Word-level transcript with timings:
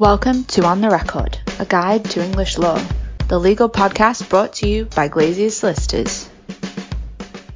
Welcome 0.00 0.44
to 0.44 0.64
On 0.64 0.80
the 0.80 0.88
Record, 0.88 1.38
a 1.58 1.66
guide 1.66 2.06
to 2.12 2.24
English 2.24 2.56
law, 2.56 2.82
the 3.28 3.38
legal 3.38 3.68
podcast 3.68 4.30
brought 4.30 4.54
to 4.54 4.66
you 4.66 4.86
by 4.86 5.08
Glaziers 5.08 5.58
Solicitors. 5.58 6.26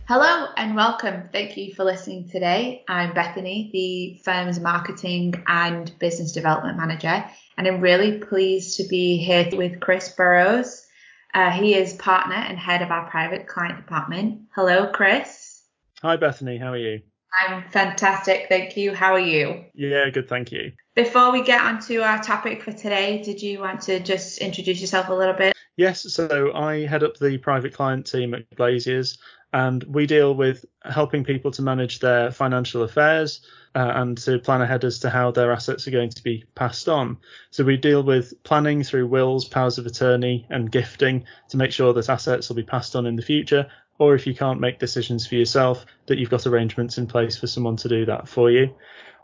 Hello 0.07 0.49
and 0.55 0.77
welcome. 0.77 1.31
Thank 1.33 1.57
you 1.57 1.73
for 1.73 1.85
listening 1.85 2.29
today. 2.29 2.85
I'm 2.87 3.15
Bethany, 3.15 3.71
the 3.73 4.21
firm's 4.25 4.61
marketing 4.61 5.43
and 5.47 5.99
business 5.99 6.33
development 6.33 6.77
manager, 6.77 7.25
and 7.57 7.67
I'm 7.67 7.81
really 7.81 8.19
pleased 8.19 8.77
to 8.77 8.87
be 8.89 9.17
here 9.17 9.49
with 9.55 9.81
Chris 9.81 10.11
Burrows. 10.11 10.87
Uh, 11.33 11.51
he 11.51 11.75
is 11.75 11.95
partner 11.95 12.37
and 12.37 12.59
head 12.59 12.83
of 12.83 12.91
our 12.91 13.09
private 13.09 13.47
client 13.47 13.79
department. 13.79 14.43
Hello, 14.55 14.93
Chris. 14.93 15.63
Hi, 16.03 16.19
Bethany. 16.19 16.59
How 16.59 16.73
are 16.73 16.77
you? 16.77 17.01
I'm 17.41 17.65
fantastic. 17.71 18.51
Thank 18.51 18.77
you. 18.77 18.95
How 18.95 19.15
are 19.15 19.19
you? 19.19 19.65
Yeah, 19.73 20.11
good. 20.11 20.29
Thank 20.29 20.53
you. 20.53 20.73
Before 20.95 21.33
we 21.33 21.43
get 21.43 21.61
onto 21.61 22.03
our 22.03 22.23
topic 22.23 22.63
for 22.63 22.71
today, 22.71 23.21
did 23.21 23.43
you 23.43 23.59
want 23.59 23.81
to 23.83 23.99
just 23.99 24.39
introduce 24.39 24.81
yourself 24.81 25.09
a 25.09 25.13
little 25.13 25.35
bit? 25.35 25.53
Yes, 25.77 26.03
so 26.13 26.53
I 26.55 26.87
head 26.87 27.03
up 27.03 27.17
the 27.17 27.37
private 27.39 27.75
client 27.75 28.07
team 28.07 28.33
at 28.33 28.49
Glaziers, 28.55 29.19
and 29.53 29.83
we 29.83 30.07
deal 30.07 30.37
with 30.37 30.65
helping 30.85 31.25
people 31.25 31.51
to 31.51 31.63
manage 31.63 31.99
their 31.99 32.31
financial 32.31 32.85
affairs 32.85 33.41
uh, 33.75 33.91
and 33.97 34.17
to 34.19 34.39
plan 34.39 34.63
ahead 34.63 34.85
as 34.85 35.01
to 35.01 35.11
how 35.11 35.33
their 35.33 35.51
assets 35.51 35.89
are 35.89 35.91
going 35.91 36.11
to 36.11 36.23
be 36.23 36.45
passed 36.55 36.89
on. 36.89 37.17
So 37.51 37.65
we 37.65 37.77
deal 37.77 38.05
with 38.05 38.33
planning 38.45 38.85
through 38.85 39.09
wills, 39.09 39.47
powers 39.47 39.79
of 39.79 39.87
attorney, 39.87 40.47
and 40.49 40.71
gifting 40.71 41.25
to 41.49 41.57
make 41.57 41.73
sure 41.73 41.93
that 41.93 42.09
assets 42.09 42.49
will 42.49 42.57
be 42.57 42.63
passed 42.63 42.95
on 42.95 43.05
in 43.05 43.17
the 43.17 43.23
future, 43.23 43.67
or 43.99 44.15
if 44.15 44.29
you 44.29 44.35
can't 44.35 44.61
make 44.61 44.79
decisions 44.79 45.27
for 45.27 45.35
yourself, 45.35 45.87
that 46.07 46.19
you've 46.19 46.31
got 46.31 46.47
arrangements 46.47 46.99
in 46.99 47.09
place 47.09 47.37
for 47.37 47.49
someone 47.49 47.77
to 47.79 47.89
do 47.89 48.05
that 48.05 48.29
for 48.29 48.49
you. 48.49 48.73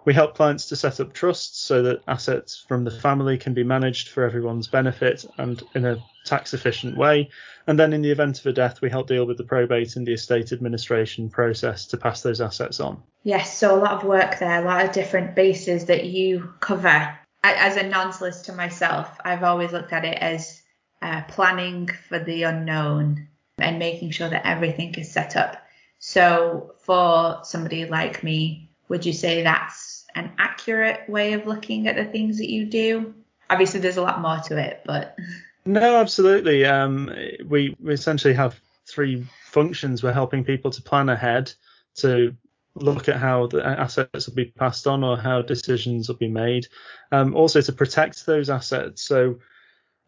We 0.05 0.15
help 0.15 0.35
clients 0.35 0.67
to 0.69 0.77
set 0.77 0.99
up 1.01 1.13
trusts 1.13 1.61
so 1.61 1.83
that 1.83 2.03
assets 2.09 2.65
from 2.67 2.85
the 2.85 2.91
family 2.91 3.37
can 3.37 3.53
be 3.53 3.65
managed 3.65 4.09
for 4.09 4.25
everyone's 4.25 4.67
benefit 4.67 5.27
and 5.37 5.63
in 5.75 5.85
a 5.85 6.03
tax 6.25 6.55
efficient 6.55 6.97
way. 6.97 7.29
And 7.67 7.79
then 7.79 7.93
in 7.93 8.03
the 8.03 8.11
event 8.11 8.41
of 8.41 8.47
a 8.47 8.53
death, 8.53 8.81
we 8.81 8.89
help 8.89 9.09
deal 9.09 9.27
with 9.27 9.37
the 9.37 9.45
probate 9.45 9.97
and 9.97 10.07
the 10.07 10.15
estate 10.15 10.53
administration 10.53 11.29
process 11.29 11.87
to 11.87 11.97
pass 11.97 12.23
those 12.23 12.41
assets 12.41 12.81
on. 12.81 13.03
Yes, 13.23 13.57
so 13.57 13.75
a 13.75 13.79
lot 13.79 13.93
of 13.93 14.05
work 14.05 14.39
there, 14.39 14.63
a 14.63 14.65
lot 14.65 14.85
of 14.85 14.93
different 14.93 15.35
bases 15.35 15.85
that 15.87 16.07
you 16.07 16.53
cover. 16.61 17.17
As 17.43 17.77
a 17.77 17.87
non 17.87 18.13
solicitor 18.13 18.55
myself, 18.55 19.19
I've 19.25 19.45
always 19.45 19.73
looked 19.73 19.93
at 19.93 20.05
it 20.05 20.19
as 20.19 20.63
uh, 21.03 21.23
planning 21.29 21.89
for 22.09 22.19
the 22.19 22.45
unknown 22.45 23.29
and 23.59 23.79
making 23.79 24.11
sure 24.11 24.29
that 24.29 24.47
everything 24.47 24.95
is 24.95 25.11
set 25.11 25.37
up. 25.37 25.57
So 25.99 26.75
for 26.81 27.41
somebody 27.45 27.85
like 27.85 28.23
me, 28.23 28.71
would 28.89 29.07
you 29.07 29.13
say 29.13 29.43
that's 29.43 29.90
an 30.15 30.33
accurate 30.39 31.09
way 31.09 31.33
of 31.35 31.47
looking 31.47 31.89
at 31.89 31.97
the 31.97 32.05
things 32.05 32.39
that 32.39 32.51
you 32.51 32.67
do? 32.67 33.15
Obviously, 33.49 33.81
there's 33.81 33.97
a 33.97 34.03
lot 34.03 34.21
more 34.21 34.39
to 34.47 34.59
it, 34.59 34.83
but. 34.85 35.17
No, 35.67 35.97
absolutely. 35.97 36.65
Um, 36.65 37.15
we, 37.47 37.77
we 37.79 37.93
essentially 37.93 38.33
have 38.33 38.59
three 38.87 39.27
functions. 39.45 40.03
We're 40.03 40.13
helping 40.13 40.43
people 40.43 40.71
to 40.71 40.83
plan 40.83 41.11
ahead, 41.11 41.53
to 41.97 42.35
look 42.75 43.09
at 43.09 43.17
how 43.17 43.47
the 43.47 43.65
assets 43.65 44.27
will 44.27 44.35
be 44.35 44.47
passed 44.47 44.87
on 44.87 45.05
or 45.05 45.19
how 45.19 45.43
decisions 45.43 46.09
will 46.09 46.17
be 46.17 46.29
made. 46.29 46.67
Um, 47.13 47.35
also 47.35 47.61
to 47.61 47.73
protect 47.73 48.25
those 48.25 48.49
assets. 48.49 49.03
So 49.03 49.41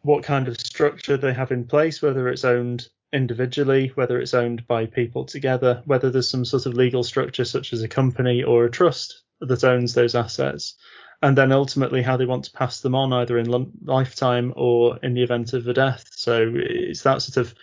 what 0.01 0.23
kind 0.23 0.47
of 0.47 0.59
structure 0.59 1.17
they 1.17 1.33
have 1.33 1.51
in 1.51 1.65
place, 1.65 2.01
whether 2.01 2.27
it's 2.29 2.45
owned 2.45 2.87
individually, 3.11 3.91
whether 3.95 4.19
it's 4.19 4.33
owned 4.33 4.65
by 4.67 4.85
people 4.85 5.25
together, 5.25 5.81
whether 5.85 6.09
there's 6.09 6.29
some 6.29 6.45
sort 6.45 6.65
of 6.65 6.73
legal 6.73 7.03
structure 7.03 7.45
such 7.45 7.73
as 7.73 7.83
a 7.83 7.87
company 7.87 8.43
or 8.43 8.65
a 8.65 8.71
trust 8.71 9.21
that 9.47 9.63
owns 9.63 9.93
those 9.93 10.15
assets, 10.15 10.75
and 11.21 11.37
then 11.37 11.51
ultimately 11.51 12.01
how 12.01 12.17
they 12.17 12.25
want 12.25 12.45
to 12.45 12.51
pass 12.51 12.81
them 12.81 12.95
on 12.95 13.13
either 13.13 13.37
in 13.37 13.71
lifetime 13.83 14.53
or 14.55 14.97
in 15.03 15.13
the 15.13 15.23
event 15.23 15.53
of 15.53 15.67
a 15.67 15.73
death. 15.73 16.05
So 16.11 16.51
it's 16.55 17.03
that 17.03 17.21
sort 17.21 17.45
of 17.45 17.55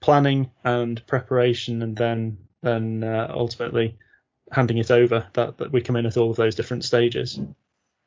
planning 0.00 0.50
and 0.64 1.04
preparation, 1.06 1.82
and 1.82 1.96
then 1.96 2.38
then 2.62 3.04
uh, 3.04 3.30
ultimately 3.30 3.98
handing 4.50 4.78
it 4.78 4.90
over 4.90 5.26
that, 5.34 5.58
that 5.58 5.72
we 5.72 5.80
come 5.80 5.96
in 5.96 6.06
at 6.06 6.16
all 6.16 6.30
of 6.30 6.36
those 6.36 6.54
different 6.54 6.84
stages. 6.84 7.38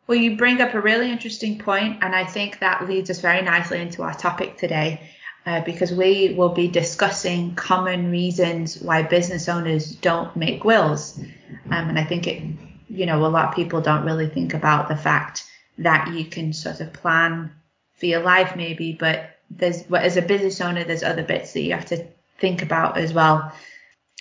Well, 0.08 0.18
you 0.18 0.36
bring 0.36 0.60
up 0.60 0.74
a 0.74 0.82
really 0.82 1.12
interesting 1.12 1.60
point, 1.60 2.00
and 2.02 2.16
I 2.16 2.26
think 2.26 2.60
that 2.60 2.90
leads 2.90 3.10
us 3.10 3.22
very 3.22 3.42
nicely 3.44 3.80
into 3.80 4.04
our 4.04 4.14
topic 4.14 4.58
today. 4.58 5.10
Uh, 5.44 5.60
because 5.62 5.92
we 5.92 6.36
will 6.38 6.54
be 6.54 6.68
discussing 6.68 7.56
common 7.56 8.12
reasons 8.12 8.80
why 8.80 9.02
business 9.02 9.50
owners 9.50 9.90
don't 9.96 10.36
make 10.36 10.64
wills. 10.64 11.18
Um, 11.18 11.90
and 11.90 11.98
I 11.98 12.04
think 12.04 12.28
it 12.28 12.44
you 12.92 13.06
know, 13.06 13.26
a 13.26 13.28
lot 13.28 13.50
of 13.50 13.56
people 13.56 13.82
don't 13.82 14.06
really 14.06 14.28
think 14.28 14.54
about 14.54 14.90
the 14.90 14.98
fact 14.98 15.46
that 15.78 16.14
you 16.14 16.26
can 16.26 16.52
sort 16.52 16.82
of 16.82 16.92
plan 16.92 17.52
for 17.96 18.06
your 18.06 18.22
life 18.22 18.56
maybe, 18.56 18.94
but 18.94 19.38
there's 19.50 19.84
as 19.92 20.18
a 20.18 20.22
business 20.22 20.60
owner, 20.60 20.84
there's 20.84 21.04
other 21.04 21.24
bits 21.24 21.54
that 21.54 21.62
you 21.62 21.74
have 21.74 21.86
to 21.86 22.06
think 22.40 22.62
about 22.62 22.98
as 22.98 23.14
well. 23.14 23.52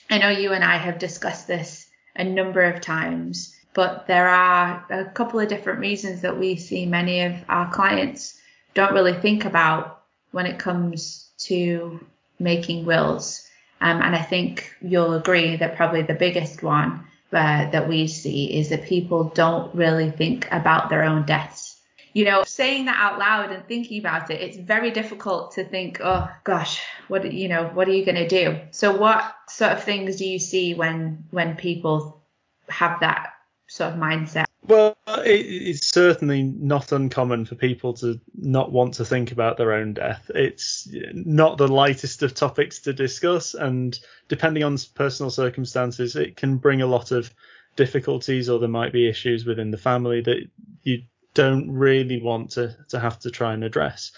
I 0.08 0.18
know 0.18 0.28
you 0.28 0.52
and 0.52 0.64
I 0.64 0.76
have 0.76 0.98
discussed 0.98 1.46
this 1.46 1.88
a 2.14 2.24
number 2.24 2.62
of 2.62 2.80
times, 2.80 3.56
but 3.74 4.06
there 4.06 4.28
are 4.28 4.84
a 4.90 5.04
couple 5.06 5.40
of 5.40 5.48
different 5.48 5.80
reasons 5.80 6.22
that 6.22 6.38
we 6.38 6.56
see 6.56 6.86
many 6.86 7.22
of 7.22 7.34
our 7.48 7.72
clients 7.72 8.40
don't 8.74 8.92
really 8.92 9.14
think 9.14 9.44
about 9.44 10.02
when 10.30 10.46
it 10.46 10.58
comes 10.58 11.30
to 11.38 12.04
making 12.38 12.84
wills. 12.84 13.46
Um, 13.80 14.00
and 14.02 14.14
I 14.14 14.22
think 14.22 14.74
you'll 14.80 15.14
agree 15.14 15.56
that 15.56 15.76
probably 15.76 16.02
the 16.02 16.14
biggest 16.14 16.62
one 16.62 17.04
uh, 17.32 17.70
that 17.70 17.88
we 17.88 18.06
see 18.06 18.58
is 18.58 18.70
that 18.70 18.84
people 18.84 19.24
don't 19.24 19.74
really 19.74 20.10
think 20.10 20.48
about 20.50 20.90
their 20.90 21.04
own 21.04 21.24
deaths. 21.24 21.80
You 22.12 22.24
know, 22.24 22.42
saying 22.42 22.86
that 22.86 22.96
out 22.98 23.20
loud 23.20 23.52
and 23.52 23.64
thinking 23.66 24.00
about 24.00 24.30
it, 24.30 24.40
it's 24.40 24.56
very 24.56 24.90
difficult 24.90 25.52
to 25.52 25.64
think, 25.64 26.00
oh 26.02 26.28
gosh, 26.42 26.82
what 27.06 27.32
you 27.32 27.48
know, 27.48 27.70
what 27.72 27.86
are 27.86 27.92
you 27.92 28.04
going 28.04 28.16
to 28.16 28.26
do? 28.26 28.58
So, 28.72 28.96
what 28.96 29.32
sort 29.48 29.72
of 29.72 29.84
things 29.84 30.16
do 30.16 30.26
you 30.26 30.40
see 30.40 30.74
when 30.74 31.24
when 31.30 31.54
people 31.54 32.20
have 32.68 32.98
that 33.00 33.34
sort 33.68 33.92
of 33.92 33.98
mindset? 33.98 34.46
Well, 34.70 34.96
it's 35.08 35.88
certainly 35.88 36.44
not 36.44 36.92
uncommon 36.92 37.44
for 37.44 37.56
people 37.56 37.92
to 37.94 38.20
not 38.36 38.70
want 38.70 38.94
to 38.94 39.04
think 39.04 39.32
about 39.32 39.56
their 39.56 39.72
own 39.72 39.94
death. 39.94 40.30
It's 40.32 40.88
not 41.12 41.58
the 41.58 41.66
lightest 41.66 42.22
of 42.22 42.34
topics 42.34 42.78
to 42.82 42.92
discuss, 42.92 43.54
and 43.54 43.98
depending 44.28 44.62
on 44.62 44.78
personal 44.94 45.30
circumstances, 45.30 46.14
it 46.14 46.36
can 46.36 46.56
bring 46.56 46.82
a 46.82 46.86
lot 46.86 47.10
of 47.10 47.34
difficulties, 47.74 48.48
or 48.48 48.60
there 48.60 48.68
might 48.68 48.92
be 48.92 49.08
issues 49.08 49.44
within 49.44 49.72
the 49.72 49.76
family 49.76 50.20
that 50.20 50.48
you 50.84 51.02
don't 51.34 51.68
really 51.68 52.22
want 52.22 52.50
to, 52.52 52.76
to 52.90 53.00
have 53.00 53.18
to 53.18 53.30
try 53.32 53.52
and 53.54 53.64
address. 53.64 54.12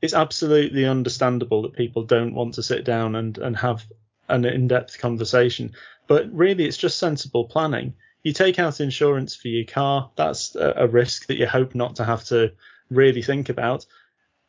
It's 0.00 0.14
absolutely 0.14 0.86
understandable 0.86 1.60
that 1.60 1.74
people 1.74 2.02
don't 2.02 2.32
want 2.32 2.54
to 2.54 2.62
sit 2.62 2.86
down 2.86 3.14
and, 3.14 3.36
and 3.36 3.54
have 3.58 3.84
an 4.30 4.46
in 4.46 4.68
depth 4.68 4.98
conversation, 4.98 5.74
but 6.06 6.32
really 6.32 6.64
it's 6.64 6.78
just 6.78 6.96
sensible 6.96 7.44
planning 7.44 7.92
you 8.28 8.34
take 8.34 8.58
out 8.58 8.78
insurance 8.78 9.34
for 9.34 9.48
your 9.48 9.64
car, 9.64 10.10
that's 10.14 10.54
a, 10.54 10.86
risk 10.86 11.28
that 11.28 11.38
you 11.38 11.46
hope 11.46 11.74
not 11.74 11.96
to 11.96 12.04
have 12.04 12.24
to 12.24 12.52
really 12.90 13.22
think 13.22 13.48
about. 13.48 13.86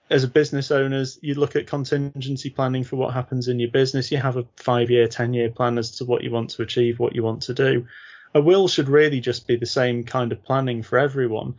As 0.10 0.26
a 0.26 0.28
business 0.28 0.70
owners, 0.70 1.18
you 1.22 1.36
look 1.36 1.56
at 1.56 1.66
contingency 1.66 2.50
planning 2.50 2.84
for 2.84 2.98
what 2.98 3.14
happens 3.14 3.48
in 3.48 3.58
your 3.58 3.72
business. 3.72 4.12
You 4.12 4.18
have 4.18 4.36
a 4.36 4.46
five 4.58 4.90
year, 4.90 5.08
10 5.08 5.34
year 5.34 5.50
plan 5.50 5.78
as 5.78 5.92
to 5.92 6.04
what 6.04 6.26
you 6.26 6.30
want 6.30 6.50
to 6.52 6.62
achieve, 6.62 7.00
what 7.00 7.16
you 7.16 7.24
want 7.24 7.42
to 7.44 7.54
do. 7.54 7.88
A 8.36 8.42
will 8.42 8.68
should 8.68 8.90
really 8.90 9.22
just 9.22 9.48
be 9.48 9.56
the 9.56 9.66
same 9.66 10.04
kind 10.04 10.34
of 10.34 10.44
planning 10.44 10.84
for 10.84 11.00
everyone. 11.00 11.56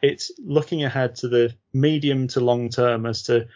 It's 0.00 0.32
looking 0.38 0.84
ahead 0.84 1.16
to 1.16 1.28
the 1.28 1.54
medium 1.74 2.28
to 2.28 2.40
long 2.40 2.70
term 2.70 3.04
as 3.04 3.24
to 3.24 3.46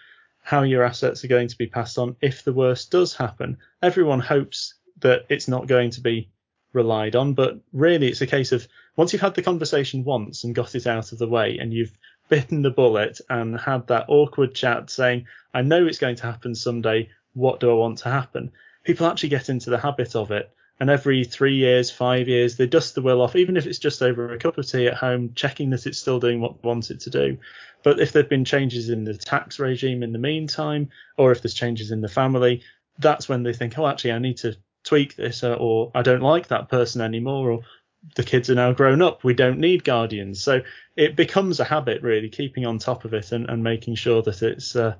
how 0.43 0.65
your 0.65 0.85
assets 0.85 1.25
are 1.25 1.29
going 1.29 1.49
to 1.49 1.57
be 1.57 1.67
passed 1.67 1.97
on 1.97 2.17
if 2.21 2.45
the 2.45 2.53
worst 2.53 2.91
does 2.91 3.17
happen. 3.17 3.57
Everyone 3.81 4.21
hopes 4.21 4.75
that 5.01 5.25
it's 5.31 5.49
not 5.49 5.67
going 5.67 5.89
to 5.93 6.03
be 6.03 6.29
relied 6.73 7.17
on. 7.17 7.35
But 7.35 7.59
really, 7.73 8.09
it's 8.09 8.21
a 8.21 8.27
case 8.27 8.53
of 8.53 8.67
once 8.97 9.13
you've 9.13 9.23
had 9.23 9.35
the 9.35 9.43
conversation 9.43 10.05
once 10.05 10.45
and 10.45 10.55
got 10.55 10.75
it 10.75 10.87
out 10.87 11.13
of 11.13 11.19
the 11.19 11.29
way, 11.29 11.59
and 11.59 11.73
you've 11.73 11.97
bitten 12.29 12.63
the 12.63 12.71
bullet 12.71 13.21
and 13.29 13.59
had 13.59 13.87
that 13.89 14.07
awkward 14.09 14.55
chat 14.55 14.91
saying, 14.91 15.27
I 15.53 15.63
know 15.63 15.87
it's 15.87 15.99
going 15.99 16.17
to 16.17 16.23
happen 16.23 16.55
someday. 16.55 17.11
What 17.35 17.61
do 17.61 17.71
I 17.71 17.75
want 17.75 17.99
to 17.99 18.11
happen? 18.11 18.53
People 18.85 19.07
actually 19.07 19.29
get 19.31 19.49
into 19.49 19.71
the 19.71 19.79
habit 19.79 20.17
of 20.17 20.31
it. 20.31 20.51
And 20.81 20.91
every 20.91 21.25
three 21.25 21.55
years, 21.55 21.91
five 21.91 22.27
years, 22.27 22.57
they 22.57 22.67
dust 22.67 22.95
the 22.95 23.03
will 23.03 23.23
off, 23.23 23.37
even 23.37 23.57
if 23.57 23.67
it's 23.67 23.79
just 23.79 24.03
over 24.03 24.33
a 24.33 24.39
cup 24.39 24.59
of 24.59 24.67
tea 24.67 24.89
at 24.89 24.95
home, 24.95 25.33
checking 25.35 25.71
that 25.71 25.87
it's 25.87 25.99
still 25.99 26.19
doing 26.19 26.41
what 26.41 26.61
they 26.61 26.67
want 26.67 26.91
it 26.91 27.01
to 27.01 27.11
do. 27.11 27.39
But 27.85 28.01
if 28.01 28.13
there 28.13 28.23
have 28.23 28.31
been 28.31 28.45
changes 28.45 28.89
in 28.89 29.05
the 29.05 29.15
tax 29.15 29.59
regime 29.59 30.03
in 30.03 30.13
the 30.13 30.19
meantime, 30.19 30.89
or 31.17 31.31
if 31.31 31.43
there's 31.43 31.55
changes 31.55 31.91
in 31.93 32.01
the 32.01 32.09
family, 32.09 32.63
that's 32.99 33.29
when 33.29 33.43
they 33.43 33.53
think, 33.53 33.79
oh, 33.79 33.87
actually, 33.87 34.13
I 34.13 34.19
need 34.19 34.39
to 34.39 34.57
tweak 34.93 35.17
this 35.17 35.43
uh, 35.43 35.55
or 35.55 35.91
I 35.95 36.03
don't 36.03 36.21
like 36.21 36.49
that 36.49 36.69
person 36.69 37.01
anymore 37.01 37.51
or 37.51 37.61
the 38.15 38.23
kids 38.23 38.51
are 38.51 38.55
now 38.55 38.73
grown 38.73 39.01
up. 39.01 39.25
We 39.25 39.33
don't 39.33 39.59
need 39.59 39.85
guardians. 39.85 40.43
So 40.43 40.61
it 40.97 41.17
becomes 41.17 41.61
a 41.61 41.65
habit 41.65 42.03
really 42.03 42.29
keeping 42.29 42.67
on 42.67 42.79
top 42.79 43.07
of 43.07 43.15
it 43.15 43.33
and, 43.33 43.49
and 43.49 43.65
making 43.65 43.95
sure 43.95 44.21
that 44.21 44.43
it's 44.43 44.77
uh, 44.77 44.97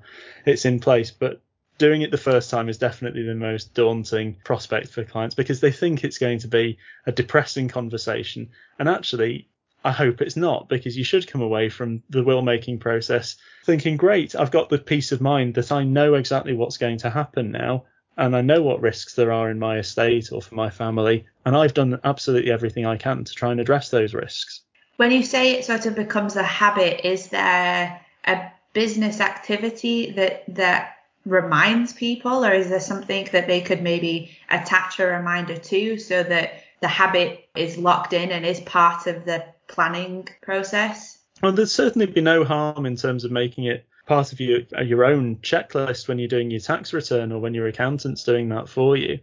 it's 0.47 0.65
in 0.65 0.79
place. 0.79 1.11
But 1.11 1.43
doing 1.77 2.01
it 2.01 2.09
the 2.09 2.17
first 2.17 2.49
time 2.49 2.69
is 2.69 2.79
definitely 2.79 3.21
the 3.21 3.35
most 3.35 3.75
daunting 3.75 4.37
prospect 4.43 4.87
for 4.87 5.03
clients 5.03 5.35
because 5.35 5.59
they 5.59 5.71
think 5.71 6.03
it's 6.03 6.17
going 6.17 6.39
to 6.39 6.47
be 6.47 6.79
a 7.05 7.11
depressing 7.11 7.67
conversation. 7.67 8.49
And 8.79 8.89
actually, 8.89 9.47
I 9.85 9.91
hope 9.91 10.21
it's 10.21 10.37
not 10.37 10.69
because 10.69 10.97
you 10.97 11.03
should 11.03 11.27
come 11.27 11.43
away 11.43 11.69
from 11.69 12.01
the 12.09 12.23
will 12.23 12.41
making 12.41 12.79
process 12.79 13.35
thinking, 13.63 13.97
great, 13.97 14.35
I've 14.35 14.49
got 14.49 14.69
the 14.69 14.79
peace 14.79 15.11
of 15.11 15.21
mind 15.21 15.53
that 15.53 15.71
I 15.71 15.83
know 15.83 16.15
exactly 16.15 16.53
what's 16.53 16.77
going 16.77 16.97
to 16.99 17.11
happen 17.11 17.51
now 17.51 17.83
and 18.17 18.35
I 18.35 18.41
know 18.41 18.61
what 18.61 18.81
risks 18.81 19.15
there 19.15 19.31
are 19.31 19.49
in 19.49 19.59
my 19.59 19.77
estate 19.77 20.31
or 20.31 20.41
for 20.41 20.55
my 20.55 20.69
family, 20.69 21.25
and 21.45 21.55
I've 21.55 21.73
done 21.73 21.99
absolutely 22.03 22.51
everything 22.51 22.85
I 22.85 22.97
can 22.97 23.23
to 23.23 23.33
try 23.33 23.51
and 23.51 23.59
address 23.59 23.89
those 23.89 24.13
risks. 24.13 24.61
When 24.97 25.11
you 25.11 25.23
say 25.23 25.53
it 25.53 25.65
sort 25.65 25.85
of 25.85 25.95
becomes 25.95 26.35
a 26.35 26.43
habit, 26.43 27.05
is 27.07 27.27
there 27.27 27.99
a 28.25 28.51
business 28.73 29.19
activity 29.19 30.11
that 30.11 30.43
that 30.55 30.97
reminds 31.25 31.93
people, 31.93 32.45
or 32.45 32.51
is 32.51 32.69
there 32.69 32.79
something 32.79 33.27
that 33.31 33.47
they 33.47 33.61
could 33.61 33.81
maybe 33.81 34.37
attach 34.49 34.99
a 34.99 35.05
reminder 35.05 35.57
to 35.57 35.97
so 35.97 36.21
that 36.23 36.63
the 36.81 36.87
habit 36.87 37.47
is 37.55 37.77
locked 37.77 38.13
in 38.13 38.31
and 38.31 38.45
is 38.45 38.59
part 38.61 39.07
of 39.07 39.25
the 39.25 39.43
planning 39.67 40.27
process? 40.41 41.17
Well, 41.41 41.53
there's 41.53 41.71
certainly 41.71 42.05
be 42.05 42.21
no 42.21 42.43
harm 42.43 42.85
in 42.85 42.95
terms 42.95 43.23
of 43.23 43.31
making 43.31 43.65
it 43.65 43.85
part 44.05 44.33
of 44.33 44.39
your 44.39 44.61
your 44.83 45.05
own 45.05 45.37
checklist 45.37 46.07
when 46.07 46.19
you're 46.19 46.27
doing 46.27 46.51
your 46.51 46.59
tax 46.59 46.93
return 46.93 47.31
or 47.31 47.39
when 47.39 47.53
your 47.53 47.67
accountant's 47.67 48.23
doing 48.23 48.49
that 48.49 48.69
for 48.69 48.97
you. 48.97 49.19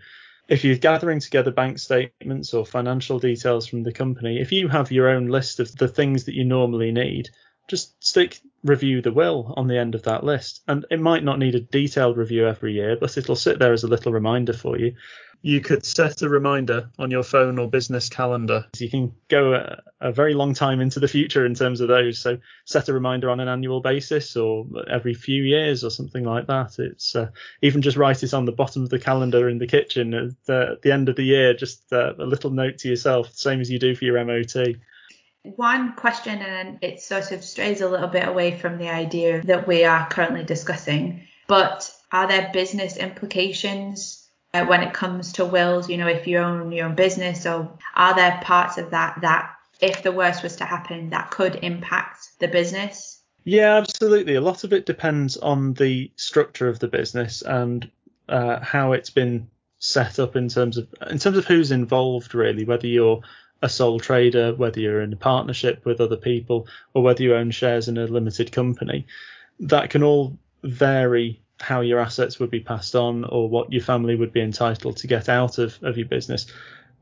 If 0.48 0.64
you're 0.64 0.76
gathering 0.76 1.20
together 1.20 1.52
bank 1.52 1.78
statements 1.78 2.54
or 2.54 2.66
financial 2.66 3.20
details 3.20 3.66
from 3.66 3.84
the 3.84 3.92
company, 3.92 4.40
if 4.40 4.50
you 4.50 4.68
have 4.68 4.90
your 4.90 5.08
own 5.08 5.28
list 5.28 5.60
of 5.60 5.74
the 5.76 5.86
things 5.86 6.24
that 6.24 6.34
you 6.34 6.44
normally 6.44 6.90
need, 6.90 7.30
just 7.68 8.02
stick 8.02 8.40
review 8.64 9.00
the 9.00 9.12
will 9.12 9.54
on 9.56 9.68
the 9.68 9.78
end 9.78 9.94
of 9.94 10.02
that 10.02 10.24
list. 10.24 10.62
And 10.66 10.84
it 10.90 11.00
might 11.00 11.22
not 11.22 11.38
need 11.38 11.54
a 11.54 11.60
detailed 11.60 12.16
review 12.16 12.48
every 12.48 12.72
year, 12.72 12.96
but 13.00 13.16
it'll 13.16 13.36
sit 13.36 13.60
there 13.60 13.72
as 13.72 13.84
a 13.84 13.88
little 13.88 14.12
reminder 14.12 14.52
for 14.52 14.76
you 14.76 14.96
you 15.42 15.60
could 15.60 15.84
set 15.84 16.20
a 16.20 16.28
reminder 16.28 16.90
on 16.98 17.10
your 17.10 17.22
phone 17.22 17.58
or 17.58 17.69
business 17.69 18.08
calendar. 18.10 18.66
You 18.78 18.90
can 18.90 19.14
go 19.28 19.54
a, 19.54 19.81
a, 20.00 20.12
very 20.12 20.34
long 20.34 20.52
time 20.52 20.81
into 20.81 21.00
the 21.00 21.08
future 21.08 21.46
in 21.46 21.54
terms 21.54 21.81
of 21.81 21.88
those. 21.88 22.19
So 22.19 22.38
set 22.66 22.88
a 22.88 22.92
reminder 22.92 23.31
on 23.31 23.40
an 23.40 23.48
annual 23.48 23.81
basis 23.81 24.37
or 24.37 24.66
every 24.88 25.14
few 25.14 25.42
years 25.42 25.82
or 25.82 25.90
something 25.90 26.25
like 26.25 26.46
that. 26.48 26.78
It's 26.78 27.16
uh, 27.16 27.31
even 27.62 27.81
just 27.81 27.96
write 27.96 28.22
it 28.22 28.34
on 28.34 28.44
the 28.44 28.52
bottom 28.52 28.82
of 28.82 28.90
the 28.90 28.98
calendar 28.98 29.48
in 29.48 29.58
the 29.58 29.66
kitchen 29.66 30.12
at 30.12 30.31
the, 30.44 30.72
at 30.72 30.82
the 30.82 30.92
end 30.92 31.08
of 31.08 31.16
the 31.16 31.25
year, 31.25 31.54
just 31.54 31.90
uh, 31.92 32.14
a 32.19 32.25
little 32.25 32.50
note 32.50 32.78
to 32.78 32.88
yourself, 32.88 33.32
same 33.32 33.60
as 33.60 33.70
you 33.70 33.78
do 33.78 33.94
for 33.94 34.04
your 34.04 34.22
MOT. 34.22 34.76
One 35.42 35.94
question, 35.94 36.38
and 36.38 36.78
it 36.82 37.00
sort 37.00 37.32
of 37.32 37.42
strays 37.42 37.81
a 37.81 37.88
little 37.88 38.08
bit 38.08 38.28
away 38.28 38.58
from 38.58 38.76
the 38.76 38.90
idea 38.90 39.40
that 39.44 39.66
we 39.66 39.84
are 39.84 40.06
currently 40.10 40.44
discussing, 40.44 41.26
but 41.46 41.90
are 42.12 42.28
there 42.28 42.50
business 42.52 42.98
implications 42.98 44.20
uh, 44.52 44.64
when 44.64 44.82
it 44.82 44.93
comes 44.93 45.32
to 45.35 45.44
wills, 45.44 45.88
you 45.88 45.97
know, 45.97 46.08
if 46.08 46.26
you 46.26 46.38
own 46.38 46.73
your 46.73 46.87
own 46.87 46.94
business, 46.94 47.47
or 47.47 47.70
are 47.94 48.14
there 48.14 48.41
parts 48.43 48.79
of 48.79 48.91
that 48.91 49.19
that, 49.23 49.55
if 49.81 50.02
the 50.02 50.12
worst 50.12 50.43
was 50.43 50.56
to 50.56 50.64
happen, 50.64 51.11
that 51.11 51.31
could 51.31 51.56
impact 51.62 52.31
the 52.38 52.49
business? 52.49 53.20
Yeah, 53.44 53.76
absolutely. 53.76 54.35
A 54.35 54.41
lot 54.41 54.64
of 54.64 54.73
it 54.73 54.87
depends 54.87 55.37
on 55.37 55.75
the 55.75 56.11
structure 56.17 56.69
of 56.69 56.79
the 56.79 56.88
business 56.88 57.43
and 57.43 57.91
uh, 58.29 58.61
how 58.61 58.93
it's 58.93 59.11
been 59.11 59.49
set 59.79 60.19
up 60.19 60.37
in 60.37 60.49
terms 60.49 60.76
of 60.76 60.87
in 61.08 61.19
terms 61.19 61.37
of 61.37 61.47
who's 61.47 61.70
involved, 61.70 62.35
really. 62.35 62.64
Whether 62.64 62.87
you're 62.87 63.23
a 63.62 63.69
sole 63.69 64.00
trader, 64.00 64.55
whether 64.55 64.81
you're 64.81 65.02
in 65.02 65.12
a 65.12 65.17
partnership 65.17 65.85
with 65.85 66.00
other 66.00 66.17
people, 66.17 66.67
or 66.94 67.02
whether 67.02 67.23
you 67.23 67.35
own 67.35 67.50
shares 67.50 67.88
in 67.88 67.99
a 67.99 68.06
limited 68.06 68.52
company, 68.52 69.06
that 69.61 69.91
can 69.91 70.02
all 70.02 70.37
vary 70.62 71.41
how 71.60 71.82
your 71.82 72.00
assets 72.00 72.38
would 72.38 72.50
be 72.50 72.60
passed 72.60 72.94
on 72.94 73.24
or 73.24 73.48
what 73.48 73.72
your 73.72 73.82
family 73.82 74.16
would 74.16 74.32
be 74.32 74.40
entitled 74.40 74.96
to 74.96 75.06
get 75.06 75.28
out 75.28 75.58
of, 75.58 75.78
of 75.82 75.96
your 75.96 76.08
business. 76.08 76.46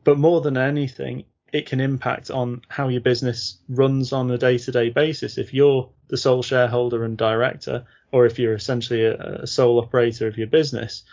But 0.04 0.18
more 0.18 0.40
than 0.40 0.56
anything, 0.56 1.24
it 1.52 1.66
can 1.66 1.80
impact 1.80 2.30
on 2.30 2.62
how 2.68 2.88
your 2.88 3.00
business 3.00 3.58
runs 3.68 4.12
on 4.12 4.30
a 4.30 4.38
day 4.38 4.58
to 4.58 4.72
day 4.72 4.90
basis. 4.90 5.38
If 5.38 5.54
you're 5.54 5.88
the 6.08 6.16
sole 6.16 6.42
shareholder 6.42 7.04
and 7.04 7.16
director, 7.16 7.84
or 8.12 8.26
if 8.26 8.38
you're 8.38 8.54
essentially 8.54 9.04
a, 9.04 9.42
a, 9.42 9.46
sole 9.46 9.78
operator 9.78 10.26
of 10.26 10.36
your 10.36 10.46
business, 10.46 11.04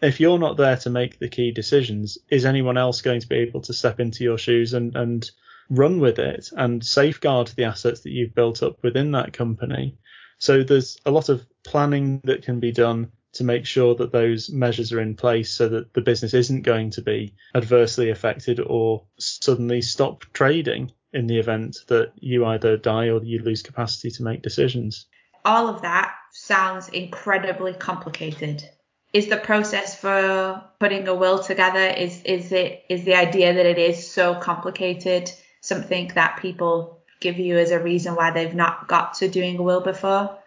if 0.00 0.20
you're 0.20 0.38
not 0.38 0.56
there 0.56 0.76
to 0.78 0.90
make 0.90 1.18
the 1.18 1.28
key 1.28 1.52
decisions, 1.52 2.18
is 2.30 2.44
anyone 2.44 2.78
else 2.78 3.02
going 3.02 3.20
to 3.20 3.28
be 3.28 3.36
able 3.36 3.60
to 3.62 3.72
step 3.72 4.00
into 4.00 4.24
your 4.24 4.38
shoes 4.38 4.74
and, 4.74 4.96
and 4.96 5.30
run 5.70 6.00
with 6.00 6.18
it 6.18 6.50
and 6.56 6.84
safeguard 6.84 7.48
the 7.48 7.64
assets 7.64 8.00
that 8.00 8.10
you've 8.10 8.34
built 8.34 8.62
up 8.62 8.82
within 8.82 9.12
that 9.12 9.32
company? 9.32 9.96
So 10.42 10.64
there's 10.64 10.98
a 11.06 11.12
lot 11.12 11.28
of 11.28 11.46
planning 11.62 12.20
that 12.24 12.42
can 12.42 12.58
be 12.58 12.72
done 12.72 13.12
to 13.34 13.44
make 13.44 13.64
sure 13.64 13.94
that 13.94 14.10
those 14.10 14.50
measures 14.50 14.92
are 14.92 15.00
in 15.00 15.14
place 15.14 15.52
so 15.52 15.68
that 15.68 15.94
the 15.94 16.00
business 16.00 16.34
isn't 16.34 16.62
going 16.62 16.90
to 16.90 17.00
be 17.00 17.36
adversely 17.54 18.10
affected 18.10 18.58
or 18.58 19.04
suddenly 19.20 19.80
stop 19.80 20.24
trading 20.32 20.90
in 21.12 21.28
the 21.28 21.38
event 21.38 21.76
that 21.86 22.10
you 22.16 22.44
either 22.44 22.76
die 22.76 23.08
or 23.08 23.22
you 23.22 23.40
lose 23.40 23.62
capacity 23.62 24.10
to 24.10 24.24
make 24.24 24.42
decisions. 24.42 25.06
All 25.44 25.68
of 25.68 25.80
that 25.82 26.12
sounds 26.32 26.88
incredibly 26.88 27.74
complicated. 27.74 28.68
Is 29.12 29.28
the 29.28 29.36
process 29.36 29.96
for 29.96 30.60
putting 30.80 31.06
a 31.06 31.14
will 31.14 31.38
together 31.38 31.86
is 31.86 32.20
is 32.24 32.50
it 32.50 32.82
is 32.90 33.04
the 33.04 33.14
idea 33.14 33.54
that 33.54 33.66
it 33.66 33.78
is 33.78 34.10
so 34.10 34.34
complicated 34.34 35.30
something 35.60 36.10
that 36.16 36.40
people 36.42 37.01
give 37.22 37.38
you 37.38 37.58
as 37.58 37.70
a 37.70 37.82
reason 37.82 38.14
why 38.14 38.30
they've 38.30 38.54
not 38.54 38.88
got 38.88 39.14
to 39.14 39.28
doing 39.28 39.56
a 39.56 39.62
will 39.62 39.80
before? 39.80 40.38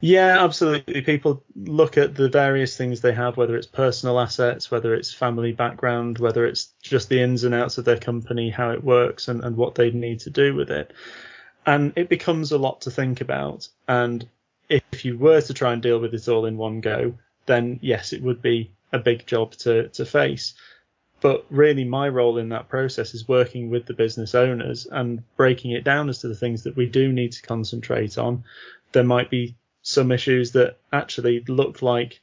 Yeah, 0.00 0.44
absolutely. 0.44 1.00
People 1.02 1.42
look 1.54 1.96
at 1.96 2.14
the 2.14 2.28
various 2.28 2.76
things 2.76 3.00
they 3.00 3.14
have, 3.14 3.36
whether 3.36 3.56
it's 3.56 3.66
personal 3.66 4.20
assets, 4.20 4.70
whether 4.70 4.94
it's 4.94 5.12
family 5.12 5.52
background, 5.52 6.18
whether 6.18 6.44
it's 6.44 6.72
just 6.82 7.08
the 7.08 7.20
ins 7.20 7.44
and 7.44 7.54
outs 7.54 7.78
of 7.78 7.86
their 7.86 7.98
company, 7.98 8.50
how 8.50 8.70
it 8.70 8.84
works, 8.84 9.28
and, 9.28 9.42
and 9.42 9.56
what 9.56 9.74
they 9.74 9.90
need 9.90 10.20
to 10.20 10.30
do 10.30 10.54
with 10.54 10.70
it. 10.70 10.92
And 11.64 11.92
it 11.96 12.08
becomes 12.08 12.52
a 12.52 12.58
lot 12.58 12.82
to 12.82 12.90
think 12.90 13.22
about. 13.22 13.68
And 13.88 14.28
if 14.68 15.04
you 15.04 15.18
were 15.18 15.40
to 15.40 15.54
try 15.54 15.72
and 15.72 15.82
deal 15.82 15.98
with 15.98 16.14
it 16.14 16.28
all 16.28 16.44
in 16.44 16.58
one 16.58 16.80
go, 16.80 17.14
then 17.46 17.78
yes, 17.82 18.12
it 18.12 18.22
would 18.22 18.42
be 18.42 18.72
a 18.92 18.98
big 18.98 19.26
job 19.26 19.52
to, 19.52 19.88
to 19.88 20.04
face. 20.04 20.54
But 21.26 21.44
really, 21.50 21.82
my 21.82 22.08
role 22.08 22.38
in 22.38 22.50
that 22.50 22.68
process 22.68 23.12
is 23.12 23.26
working 23.26 23.68
with 23.68 23.86
the 23.86 23.94
business 23.94 24.32
owners 24.32 24.86
and 24.86 25.24
breaking 25.36 25.72
it 25.72 25.82
down 25.82 26.08
as 26.08 26.20
to 26.20 26.28
the 26.28 26.36
things 26.36 26.62
that 26.62 26.76
we 26.76 26.86
do 26.86 27.12
need 27.12 27.32
to 27.32 27.42
concentrate 27.42 28.16
on. 28.16 28.44
There 28.92 29.02
might 29.02 29.28
be 29.28 29.56
some 29.82 30.12
issues 30.12 30.52
that 30.52 30.78
actually 30.92 31.42
look 31.48 31.82
like 31.82 32.20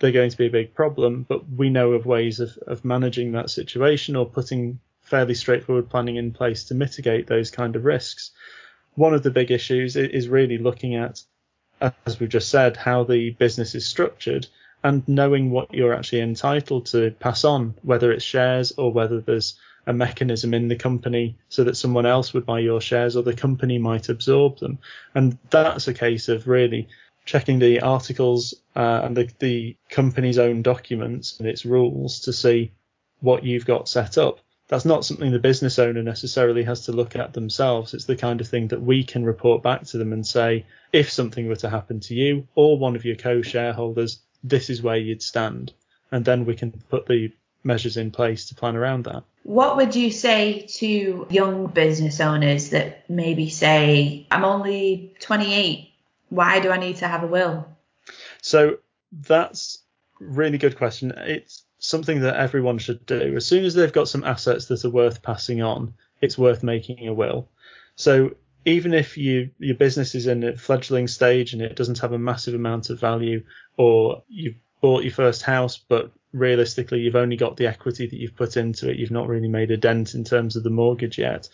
they're 0.00 0.10
going 0.10 0.30
to 0.30 0.36
be 0.36 0.46
a 0.46 0.58
big 0.58 0.74
problem, 0.74 1.24
but 1.28 1.48
we 1.50 1.70
know 1.70 1.92
of 1.92 2.04
ways 2.04 2.40
of, 2.40 2.58
of 2.66 2.84
managing 2.84 3.30
that 3.30 3.48
situation 3.48 4.16
or 4.16 4.26
putting 4.26 4.80
fairly 5.02 5.34
straightforward 5.34 5.88
planning 5.88 6.16
in 6.16 6.32
place 6.32 6.64
to 6.64 6.74
mitigate 6.74 7.28
those 7.28 7.48
kind 7.48 7.76
of 7.76 7.84
risks. 7.84 8.32
One 8.96 9.14
of 9.14 9.22
the 9.22 9.30
big 9.30 9.52
issues 9.52 9.94
is 9.94 10.26
really 10.28 10.58
looking 10.58 10.96
at, 10.96 11.22
as 11.80 12.18
we've 12.18 12.28
just 12.28 12.48
said, 12.48 12.76
how 12.76 13.04
the 13.04 13.30
business 13.30 13.76
is 13.76 13.86
structured 13.86 14.48
and 14.84 15.06
knowing 15.08 15.50
what 15.50 15.72
you're 15.72 15.94
actually 15.94 16.20
entitled 16.20 16.86
to 16.86 17.12
pass 17.20 17.44
on, 17.44 17.74
whether 17.82 18.10
it's 18.10 18.24
shares 18.24 18.72
or 18.72 18.92
whether 18.92 19.20
there's 19.20 19.54
a 19.86 19.92
mechanism 19.92 20.54
in 20.54 20.68
the 20.68 20.76
company 20.76 21.36
so 21.48 21.64
that 21.64 21.76
someone 21.76 22.06
else 22.06 22.32
would 22.32 22.46
buy 22.46 22.60
your 22.60 22.80
shares 22.80 23.16
or 23.16 23.22
the 23.22 23.34
company 23.34 23.78
might 23.78 24.08
absorb 24.08 24.58
them. 24.58 24.78
And 25.14 25.38
that's 25.50 25.88
a 25.88 25.94
case 25.94 26.28
of 26.28 26.46
really 26.46 26.88
checking 27.24 27.58
the 27.58 27.80
articles 27.80 28.54
uh, 28.74 29.00
and 29.04 29.16
the, 29.16 29.30
the 29.38 29.76
company's 29.90 30.38
own 30.38 30.62
documents 30.62 31.38
and 31.38 31.48
its 31.48 31.64
rules 31.64 32.20
to 32.20 32.32
see 32.32 32.72
what 33.20 33.44
you've 33.44 33.66
got 33.66 33.88
set 33.88 34.18
up. 34.18 34.40
That's 34.68 34.84
not 34.84 35.04
something 35.04 35.30
the 35.30 35.38
business 35.38 35.78
owner 35.78 36.02
necessarily 36.02 36.62
has 36.64 36.86
to 36.86 36.92
look 36.92 37.14
at 37.14 37.34
themselves. 37.34 37.92
It's 37.92 38.06
the 38.06 38.16
kind 38.16 38.40
of 38.40 38.48
thing 38.48 38.68
that 38.68 38.82
we 38.82 39.04
can 39.04 39.24
report 39.24 39.62
back 39.62 39.84
to 39.86 39.98
them 39.98 40.12
and 40.12 40.26
say, 40.26 40.64
if 40.92 41.10
something 41.10 41.46
were 41.46 41.56
to 41.56 41.68
happen 41.68 42.00
to 42.00 42.14
you 42.14 42.48
or 42.54 42.78
one 42.78 42.96
of 42.96 43.04
your 43.04 43.16
co 43.16 43.42
shareholders, 43.42 44.20
this 44.42 44.70
is 44.70 44.82
where 44.82 44.96
you'd 44.96 45.22
stand. 45.22 45.72
And 46.10 46.24
then 46.24 46.44
we 46.44 46.54
can 46.54 46.72
put 46.90 47.06
the 47.06 47.32
measures 47.64 47.96
in 47.96 48.10
place 48.10 48.46
to 48.48 48.54
plan 48.54 48.76
around 48.76 49.04
that. 49.04 49.22
What 49.44 49.76
would 49.76 49.96
you 49.96 50.10
say 50.10 50.66
to 50.78 51.26
young 51.30 51.66
business 51.66 52.20
owners 52.20 52.70
that 52.70 53.08
maybe 53.08 53.48
say, 53.48 54.26
I'm 54.30 54.44
only 54.44 55.14
28, 55.20 55.90
why 56.28 56.60
do 56.60 56.70
I 56.70 56.78
need 56.78 56.96
to 56.96 57.08
have 57.08 57.24
a 57.24 57.26
will? 57.26 57.66
So 58.40 58.78
that's 59.12 59.78
really 60.18 60.58
good 60.58 60.76
question. 60.76 61.12
It's 61.16 61.64
something 61.78 62.20
that 62.20 62.36
everyone 62.36 62.78
should 62.78 63.04
do. 63.06 63.34
As 63.36 63.46
soon 63.46 63.64
as 63.64 63.74
they've 63.74 63.92
got 63.92 64.08
some 64.08 64.24
assets 64.24 64.66
that 64.66 64.84
are 64.84 64.90
worth 64.90 65.22
passing 65.22 65.62
on, 65.62 65.94
it's 66.20 66.38
worth 66.38 66.62
making 66.62 67.08
a 67.08 67.12
will. 67.12 67.48
So 67.96 68.36
even 68.64 68.94
if 68.94 69.16
you 69.16 69.50
your 69.58 69.76
business 69.76 70.14
is 70.14 70.26
in 70.26 70.44
a 70.44 70.56
fledgling 70.56 71.08
stage 71.08 71.52
and 71.52 71.62
it 71.62 71.76
doesn't 71.76 71.98
have 71.98 72.12
a 72.12 72.18
massive 72.18 72.54
amount 72.54 72.90
of 72.90 73.00
value, 73.00 73.42
or 73.76 74.22
you've 74.28 74.56
bought 74.80 75.04
your 75.04 75.12
first 75.12 75.42
house 75.42 75.78
but 75.88 76.10
realistically 76.32 77.00
you've 77.00 77.16
only 77.16 77.36
got 77.36 77.56
the 77.56 77.66
equity 77.66 78.06
that 78.06 78.18
you've 78.18 78.36
put 78.36 78.56
into 78.56 78.90
it, 78.90 78.96
you've 78.96 79.10
not 79.10 79.28
really 79.28 79.48
made 79.48 79.70
a 79.70 79.76
dent 79.76 80.14
in 80.14 80.24
terms 80.24 80.56
of 80.56 80.62
the 80.64 80.70
mortgage 80.70 81.18
yet. 81.18 81.48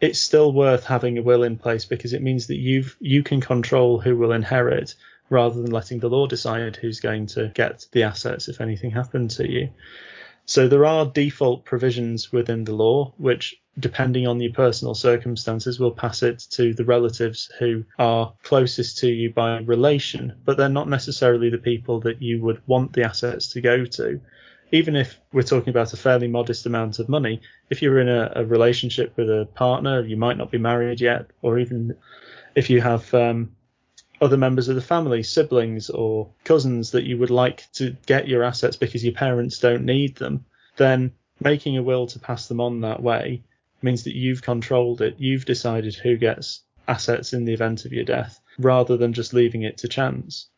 It's 0.00 0.20
still 0.20 0.52
worth 0.52 0.84
having 0.84 1.18
a 1.18 1.22
will 1.22 1.42
in 1.42 1.58
place 1.58 1.84
because 1.84 2.12
it 2.12 2.22
means 2.22 2.46
that 2.46 2.56
you've 2.56 2.96
you 3.00 3.22
can 3.22 3.40
control 3.40 4.00
who 4.00 4.16
will 4.16 4.32
inherit 4.32 4.94
rather 5.28 5.62
than 5.62 5.70
letting 5.70 6.00
the 6.00 6.08
law 6.08 6.26
decide 6.26 6.76
who's 6.76 7.00
going 7.00 7.26
to 7.26 7.48
get 7.54 7.86
the 7.92 8.02
assets 8.02 8.48
if 8.48 8.60
anything 8.60 8.90
happened 8.90 9.30
to 9.30 9.48
you. 9.48 9.70
So 10.46 10.66
there 10.66 10.86
are 10.86 11.06
default 11.06 11.64
provisions 11.64 12.32
within 12.32 12.64
the 12.64 12.74
law 12.74 13.14
which 13.18 13.60
depending 13.78 14.26
on 14.26 14.40
your 14.40 14.52
personal 14.52 14.94
circumstances, 14.94 15.78
will 15.78 15.90
pass 15.90 16.22
it 16.22 16.46
to 16.50 16.74
the 16.74 16.84
relatives 16.84 17.50
who 17.58 17.84
are 17.98 18.32
closest 18.42 18.98
to 18.98 19.08
you 19.08 19.32
by 19.32 19.58
relation, 19.58 20.34
but 20.44 20.56
they're 20.56 20.68
not 20.68 20.88
necessarily 20.88 21.50
the 21.50 21.58
people 21.58 22.00
that 22.00 22.20
you 22.20 22.42
would 22.42 22.60
want 22.66 22.92
the 22.92 23.04
assets 23.04 23.48
to 23.48 23.60
go 23.60 23.84
to. 23.84 24.20
Even 24.72 24.94
if 24.94 25.18
we're 25.32 25.42
talking 25.42 25.70
about 25.70 25.92
a 25.92 25.96
fairly 25.96 26.28
modest 26.28 26.66
amount 26.66 26.98
of 26.98 27.08
money, 27.08 27.40
if 27.70 27.82
you're 27.82 28.00
in 28.00 28.08
a, 28.08 28.32
a 28.36 28.44
relationship 28.44 29.12
with 29.16 29.28
a 29.28 29.48
partner, 29.54 30.04
you 30.04 30.16
might 30.16 30.36
not 30.36 30.50
be 30.50 30.58
married 30.58 31.00
yet, 31.00 31.26
or 31.42 31.58
even 31.58 31.96
if 32.54 32.70
you 32.70 32.80
have 32.80 33.12
um, 33.14 33.50
other 34.20 34.36
members 34.36 34.68
of 34.68 34.74
the 34.74 34.82
family, 34.82 35.22
siblings 35.22 35.90
or 35.90 36.30
cousins 36.44 36.90
that 36.90 37.04
you 37.04 37.18
would 37.18 37.30
like 37.30 37.66
to 37.72 37.96
get 38.06 38.28
your 38.28 38.42
assets 38.42 38.76
because 38.76 39.04
your 39.04 39.14
parents 39.14 39.58
don't 39.58 39.84
need 39.84 40.16
them, 40.16 40.44
then 40.76 41.12
making 41.40 41.76
a 41.76 41.82
will 41.82 42.06
to 42.06 42.18
pass 42.18 42.48
them 42.48 42.60
on 42.60 42.80
that 42.82 43.02
way 43.02 43.42
means 43.82 44.04
that 44.04 44.16
you've 44.16 44.42
controlled 44.42 45.00
it. 45.00 45.16
You've 45.18 45.46
decided 45.46 45.94
who 45.94 46.16
gets 46.16 46.62
assets 46.86 47.32
in 47.32 47.44
the 47.44 47.54
event 47.54 47.84
of 47.84 47.92
your 47.92 48.04
death 48.04 48.40
rather 48.58 48.96
than 48.96 49.12
just 49.12 49.32
leaving 49.32 49.62
it 49.62 49.78
to 49.78 49.88
chance. 49.88 50.48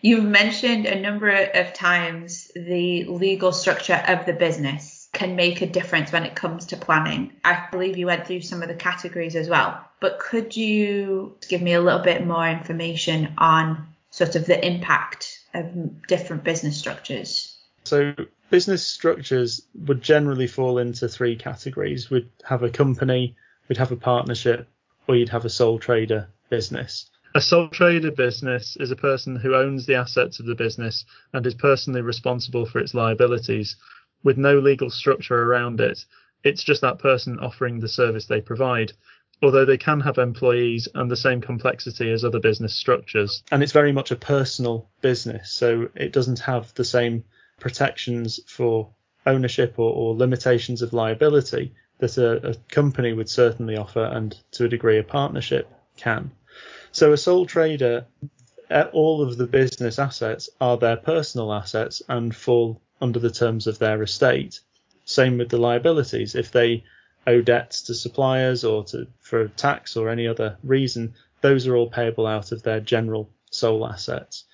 You've 0.00 0.24
mentioned 0.24 0.86
a 0.86 1.00
number 1.00 1.30
of 1.30 1.72
times 1.72 2.50
the 2.54 3.04
legal 3.04 3.52
structure 3.52 4.02
of 4.06 4.26
the 4.26 4.32
business 4.32 4.93
can 5.14 5.36
make 5.36 5.62
a 5.62 5.66
difference 5.66 6.12
when 6.12 6.24
it 6.24 6.34
comes 6.34 6.66
to 6.66 6.76
planning. 6.76 7.32
I 7.44 7.66
believe 7.70 7.96
you 7.96 8.06
went 8.06 8.26
through 8.26 8.42
some 8.42 8.62
of 8.62 8.68
the 8.68 8.74
categories 8.74 9.36
as 9.36 9.48
well, 9.48 9.82
but 10.00 10.18
could 10.18 10.56
you 10.56 11.36
give 11.48 11.62
me 11.62 11.72
a 11.72 11.80
little 11.80 12.02
bit 12.02 12.26
more 12.26 12.46
information 12.48 13.32
on 13.38 13.86
sort 14.10 14.36
of 14.36 14.46
the 14.46 14.64
impact 14.64 15.40
of 15.54 16.06
different 16.06 16.44
business 16.44 16.76
structures? 16.76 17.56
So, 17.84 18.14
business 18.50 18.86
structures 18.86 19.62
would 19.86 20.02
generally 20.02 20.46
fall 20.46 20.78
into 20.78 21.08
three 21.08 21.36
categories. 21.36 22.10
We'd 22.10 22.30
have 22.44 22.62
a 22.62 22.70
company, 22.70 23.36
we'd 23.68 23.78
have 23.78 23.92
a 23.92 23.96
partnership, 23.96 24.68
or 25.06 25.16
you'd 25.16 25.28
have 25.30 25.44
a 25.44 25.50
sole 25.50 25.78
trader 25.78 26.28
business. 26.50 27.10
A 27.36 27.40
sole 27.40 27.68
trader 27.68 28.12
business 28.12 28.76
is 28.78 28.92
a 28.92 28.96
person 28.96 29.34
who 29.34 29.56
owns 29.56 29.86
the 29.86 29.96
assets 29.96 30.38
of 30.38 30.46
the 30.46 30.54
business 30.54 31.04
and 31.32 31.44
is 31.44 31.54
personally 31.54 32.00
responsible 32.00 32.64
for 32.64 32.78
its 32.78 32.94
liabilities 32.94 33.74
with 34.24 34.36
no 34.36 34.58
legal 34.58 34.90
structure 34.90 35.40
around 35.40 35.80
it. 35.80 36.04
It's 36.42 36.64
just 36.64 36.80
that 36.80 36.98
person 36.98 37.38
offering 37.38 37.78
the 37.78 37.88
service 37.88 38.26
they 38.26 38.40
provide, 38.40 38.92
although 39.42 39.64
they 39.64 39.78
can 39.78 40.00
have 40.00 40.18
employees 40.18 40.88
and 40.94 41.10
the 41.10 41.16
same 41.16 41.40
complexity 41.40 42.10
as 42.10 42.24
other 42.24 42.40
business 42.40 42.74
structures. 42.74 43.44
And 43.52 43.62
it's 43.62 43.72
very 43.72 43.92
much 43.92 44.10
a 44.10 44.16
personal 44.16 44.90
business, 45.00 45.52
so 45.52 45.88
it 45.94 46.12
doesn't 46.12 46.40
have 46.40 46.74
the 46.74 46.84
same 46.84 47.24
protections 47.60 48.40
for 48.46 48.90
ownership 49.26 49.74
or, 49.78 49.92
or 49.92 50.16
limitations 50.16 50.82
of 50.82 50.92
liability 50.92 51.72
that 51.98 52.18
a, 52.18 52.50
a 52.50 52.54
company 52.68 53.12
would 53.12 53.28
certainly 53.28 53.76
offer 53.76 54.04
and 54.04 54.36
to 54.52 54.64
a 54.64 54.68
degree 54.68 54.98
a 54.98 55.04
partnership 55.04 55.70
can. 55.96 56.30
So 56.92 57.12
a 57.12 57.16
sole 57.16 57.46
trader, 57.46 58.06
eh, 58.70 58.84
all 58.92 59.22
of 59.22 59.36
the 59.36 59.46
business 59.46 59.98
assets 59.98 60.50
are 60.60 60.76
their 60.76 60.96
personal 60.96 61.52
assets 61.52 62.02
and 62.08 62.34
fall 62.34 62.80
under 63.00 63.18
the 63.18 63.30
terms 63.30 63.66
of 63.66 63.78
their 63.78 64.02
estate. 64.02 64.60
Same 65.04 65.38
with 65.38 65.48
the 65.48 65.58
liabilities. 65.58 66.34
If 66.34 66.52
they 66.52 66.84
owe 67.26 67.40
debts 67.40 67.82
to 67.82 67.94
suppliers 67.94 68.64
or 68.64 68.84
to 68.84 69.06
for 69.20 69.48
tax 69.48 69.96
or 69.96 70.08
any 70.08 70.26
other 70.26 70.56
reason, 70.62 71.14
those 71.40 71.66
are 71.66 71.76
all 71.76 71.90
payable 71.90 72.26
out 72.26 72.52
of 72.52 72.62
their 72.62 72.80
general 72.80 73.30
sole 73.50 73.86
assets 73.86 74.44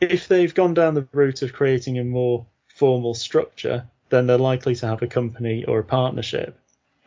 if 0.00 0.28
they've 0.28 0.54
gone 0.54 0.74
down 0.74 0.94
the 0.94 1.06
route 1.12 1.42
of 1.42 1.52
creating 1.52 1.98
a 1.98 2.04
more 2.04 2.46
formal 2.68 3.14
structure, 3.14 3.86
then 4.10 4.26
they're 4.26 4.38
likely 4.38 4.74
to 4.76 4.86
have 4.86 5.02
a 5.02 5.06
company 5.06 5.64
or 5.64 5.78
a 5.78 5.84
partnership. 5.84 6.58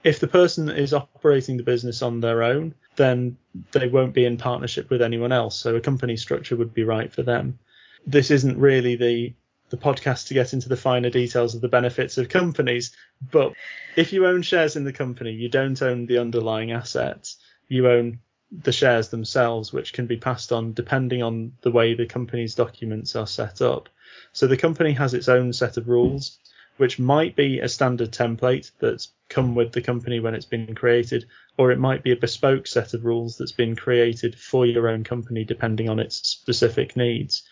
If 0.04 0.20
the 0.20 0.28
person 0.28 0.70
is 0.70 0.94
operating 0.94 1.58
the 1.58 1.64
business 1.64 2.02
on 2.02 2.22
their 2.22 2.44
own, 2.44 2.74
then 2.96 3.38
they 3.72 3.88
won't 3.88 4.14
be 4.14 4.26
in 4.26 4.38
partnership 4.38 4.90
with 4.90 5.02
anyone 5.02 5.32
else. 5.32 5.58
So 5.58 5.76
a 5.76 5.82
company 5.82 6.16
structure 6.16 6.56
would 6.56 6.74
be 6.74 6.84
right 6.84 7.12
for 7.12 7.24
them. 7.24 7.60
This 8.06 8.32
isn't 8.32 8.58
really 8.58 8.96
the 8.96 9.34
the 9.70 9.78
podcast 9.78 10.28
to 10.28 10.34
get 10.34 10.54
into 10.54 10.70
the 10.70 10.78
finer 10.78 11.10
details 11.10 11.56
of 11.56 11.62
the 11.62 11.68
benefits 11.68 12.18
of 12.18 12.30
companies, 12.30 12.96
but 13.32 13.54
if 13.96 14.14
you 14.14 14.26
own 14.26 14.42
shares 14.42 14.76
in 14.76 14.84
the 14.84 14.94
company, 14.94 15.32
you 15.32 15.50
don't 15.50 15.82
own 15.82 16.06
the 16.06 16.20
underlying 16.20 16.72
assets. 16.72 17.38
You 17.68 17.90
own 17.90 18.20
the 18.52 18.72
shares 18.72 19.10
themselves, 19.10 19.74
which 19.74 19.94
can 19.94 20.08
be 20.08 20.18
passed 20.18 20.52
on 20.52 20.74
depending 20.74 21.22
on 21.22 21.54
the 21.62 21.72
way 21.72 21.94
the 21.94 22.06
company's 22.06 22.56
documents 22.56 23.16
are 23.16 23.28
set 23.28 23.62
up. 23.62 23.90
So 24.32 24.48
the 24.48 24.58
company 24.58 24.94
has 24.94 25.14
its 25.14 25.28
own 25.28 25.52
set 25.52 25.78
of 25.78 25.90
rules, 25.90 26.38
which 26.78 27.00
might 27.00 27.36
be 27.36 27.60
a 27.60 27.68
standard 27.68 28.12
template 28.12 28.72
that's 28.80 29.10
come 29.30 29.56
with 29.56 29.74
the 29.74 29.82
company 29.82 30.20
when 30.20 30.36
it's 30.36 30.46
been 30.46 30.76
created, 30.76 31.26
or 31.58 31.72
it 31.72 31.80
might 31.80 32.04
be 32.04 32.12
a 32.12 32.16
bespoke 32.16 32.68
set 32.68 32.94
of 32.94 33.04
rules 33.04 33.38
that's 33.38 33.52
been 33.52 33.76
created 33.76 34.38
for 34.40 34.66
your 34.66 34.88
own 34.88 35.04
company 35.04 35.44
depending 35.44 35.90
on 35.90 36.00
its 36.00 36.16
specific 36.16 36.96
needs. 36.96 37.44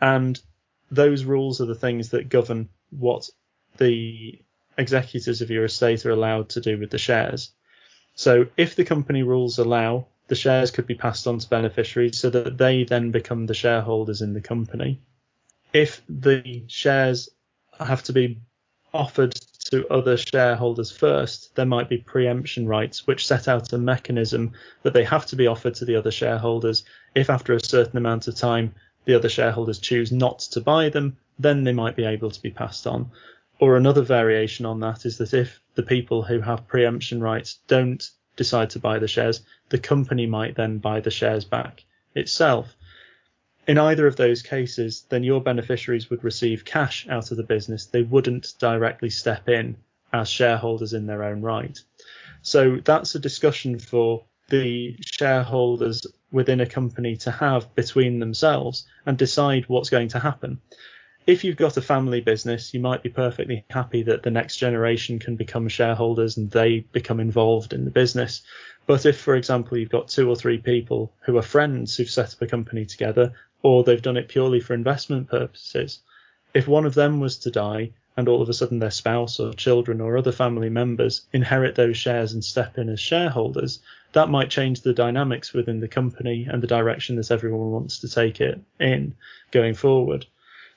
And 0.00 0.40
those 0.90 1.24
rules 1.24 1.60
are 1.60 1.66
the 1.66 1.74
things 1.74 2.10
that 2.10 2.28
govern 2.28 2.68
what 2.90 3.28
the 3.78 4.40
executors 4.78 5.40
of 5.40 5.50
your 5.50 5.64
estate 5.64 6.06
are 6.06 6.10
allowed 6.10 6.48
to 6.50 6.60
do 6.60 6.78
with 6.78 6.90
the 6.90 6.98
shares. 6.98 7.50
So 8.14 8.46
if 8.56 8.76
the 8.76 8.84
company 8.84 9.22
rules 9.22 9.58
allow 9.58 10.06
the 10.28 10.34
shares 10.34 10.70
could 10.70 10.86
be 10.86 10.94
passed 10.94 11.26
on 11.26 11.38
to 11.38 11.48
beneficiaries 11.48 12.18
so 12.18 12.30
that 12.30 12.58
they 12.58 12.84
then 12.84 13.10
become 13.10 13.46
the 13.46 13.54
shareholders 13.54 14.22
in 14.22 14.32
the 14.32 14.40
company. 14.40 15.00
If 15.72 16.02
the 16.08 16.64
shares 16.66 17.28
have 17.78 18.02
to 18.04 18.12
be 18.12 18.40
offered 18.92 19.34
to 19.70 19.86
other 19.88 20.16
shareholders 20.16 20.90
first, 20.90 21.54
there 21.54 21.66
might 21.66 21.88
be 21.88 21.98
preemption 21.98 22.66
rights, 22.66 23.06
which 23.06 23.26
set 23.26 23.48
out 23.48 23.72
a 23.72 23.78
mechanism 23.78 24.52
that 24.82 24.94
they 24.94 25.04
have 25.04 25.26
to 25.26 25.36
be 25.36 25.46
offered 25.46 25.74
to 25.76 25.84
the 25.84 25.96
other 25.96 26.10
shareholders. 26.10 26.84
If 27.14 27.30
after 27.30 27.52
a 27.52 27.64
certain 27.64 27.96
amount 27.96 28.28
of 28.28 28.36
time 28.36 28.74
the 29.06 29.14
other 29.14 29.28
shareholders 29.28 29.78
choose 29.78 30.12
not 30.12 30.40
to 30.40 30.60
buy 30.60 30.90
them, 30.90 31.16
then 31.38 31.64
they 31.64 31.72
might 31.72 31.96
be 31.96 32.04
able 32.04 32.30
to 32.30 32.42
be 32.42 32.50
passed 32.50 32.86
on. 32.86 33.10
Or 33.58 33.76
another 33.76 34.02
variation 34.02 34.66
on 34.66 34.80
that 34.80 35.06
is 35.06 35.16
that 35.18 35.32
if 35.32 35.60
the 35.74 35.82
people 35.82 36.22
who 36.22 36.40
have 36.40 36.68
preemption 36.68 37.22
rights 37.22 37.58
don't 37.66 38.08
decide 38.36 38.70
to 38.70 38.78
buy 38.78 38.98
the 38.98 39.08
shares, 39.08 39.40
the 39.70 39.78
company 39.78 40.26
might 40.26 40.54
then 40.54 40.78
buy 40.78 41.00
the 41.00 41.10
shares 41.10 41.44
back 41.44 41.84
itself. 42.14 42.76
In 43.66 43.78
either 43.78 44.06
of 44.06 44.16
those 44.16 44.42
cases, 44.42 45.06
then 45.08 45.24
your 45.24 45.40
beneficiaries 45.40 46.10
would 46.10 46.22
receive 46.22 46.64
cash 46.64 47.06
out 47.08 47.30
of 47.30 47.36
the 47.36 47.42
business. 47.42 47.86
They 47.86 48.02
wouldn't 48.02 48.54
directly 48.58 49.10
step 49.10 49.48
in 49.48 49.76
as 50.12 50.28
shareholders 50.28 50.92
in 50.92 51.06
their 51.06 51.24
own 51.24 51.42
right. 51.42 51.78
So 52.42 52.76
that's 52.84 53.14
a 53.14 53.18
discussion 53.18 53.78
for 53.78 54.24
the 54.48 54.96
shareholders 55.00 56.06
within 56.36 56.60
a 56.60 56.66
company 56.66 57.16
to 57.16 57.32
have 57.32 57.74
between 57.74 58.20
themselves 58.20 58.86
and 59.04 59.18
decide 59.18 59.64
what's 59.68 59.90
going 59.90 60.08
to 60.08 60.20
happen 60.20 60.60
if 61.26 61.42
you've 61.42 61.56
got 61.56 61.76
a 61.76 61.82
family 61.82 62.20
business, 62.20 62.72
you 62.72 62.78
might 62.78 63.02
be 63.02 63.08
perfectly 63.08 63.64
happy 63.70 64.04
that 64.04 64.22
the 64.22 64.30
next 64.30 64.58
generation 64.58 65.18
can 65.18 65.34
become 65.34 65.68
shareholders 65.68 66.36
and 66.36 66.50
they 66.52 66.80
become 66.92 67.18
involved 67.18 67.72
in 67.72 67.84
the 67.84 67.90
business. 67.90 68.42
But 68.86 69.04
if, 69.04 69.18
for 69.18 69.34
example, 69.34 69.76
you've 69.76 69.90
got 69.90 70.06
two 70.06 70.30
or 70.30 70.36
three 70.36 70.58
people 70.58 71.12
who 71.22 71.36
are 71.36 71.42
friends 71.42 71.96
who've 71.96 72.08
set 72.08 72.32
up 72.32 72.42
a 72.42 72.46
company 72.46 72.86
together, 72.86 73.32
or 73.62 73.82
they've 73.82 74.00
done 74.00 74.16
it 74.16 74.28
purely 74.28 74.60
for 74.60 74.74
investment 74.74 75.28
purposes, 75.28 75.98
if 76.54 76.68
one 76.68 76.86
of 76.86 76.94
them 76.94 77.18
was 77.18 77.38
to 77.38 77.50
die 77.50 77.90
and 78.16 78.28
all 78.28 78.40
of 78.40 78.48
a 78.48 78.54
sudden 78.54 78.78
their 78.78 78.92
spouse 78.92 79.40
or 79.40 79.52
children 79.52 80.00
or 80.00 80.16
other 80.16 80.32
family 80.32 80.70
members 80.70 81.22
inherit 81.32 81.74
those 81.74 81.96
shares 81.96 82.32
and 82.32 82.44
step 82.44 82.78
in 82.78 82.88
as 82.88 83.00
shareholders, 83.00 83.80
that 84.16 84.30
might 84.30 84.48
change 84.48 84.80
the 84.80 84.94
dynamics 84.94 85.52
within 85.52 85.78
the 85.78 85.86
company 85.86 86.46
and 86.50 86.62
the 86.62 86.66
direction 86.66 87.16
that 87.16 87.30
everyone 87.30 87.70
wants 87.70 87.98
to 87.98 88.08
take 88.08 88.40
it 88.40 88.58
in 88.80 89.14
going 89.50 89.74
forward. 89.74 90.24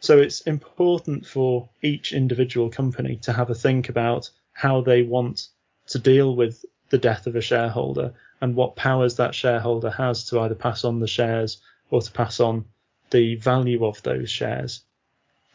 So 0.02 0.18
it's 0.18 0.42
important 0.42 1.26
for 1.26 1.70
each 1.82 2.12
individual 2.12 2.70
company 2.70 3.16
to 3.22 3.32
have 3.32 3.50
a 3.50 3.56
think 3.56 3.88
about 3.88 4.30
how 4.52 4.82
they 4.82 5.04
want 5.04 5.48
to 5.88 6.00
deal 6.00 6.36
with 6.36 6.66
the 6.90 6.98
death 6.98 7.28
of 7.28 7.38
a 7.38 7.42
shareholder 7.42 8.14
and 8.42 8.58
what 8.58 8.76
powers 8.76 9.16
that 9.16 9.34
shareholder 9.34 9.90
has 9.90 10.26
to 10.26 10.42
either 10.42 10.56
pass 10.56 10.84
on 10.84 11.00
the 11.00 11.08
shares 11.08 11.62
or 11.92 12.02
to 12.02 12.12
pass 12.12 12.42
on 12.42 12.66
the 13.12 13.36
value 13.36 13.86
of 13.86 14.04
those 14.04 14.30
shares. 14.30 14.82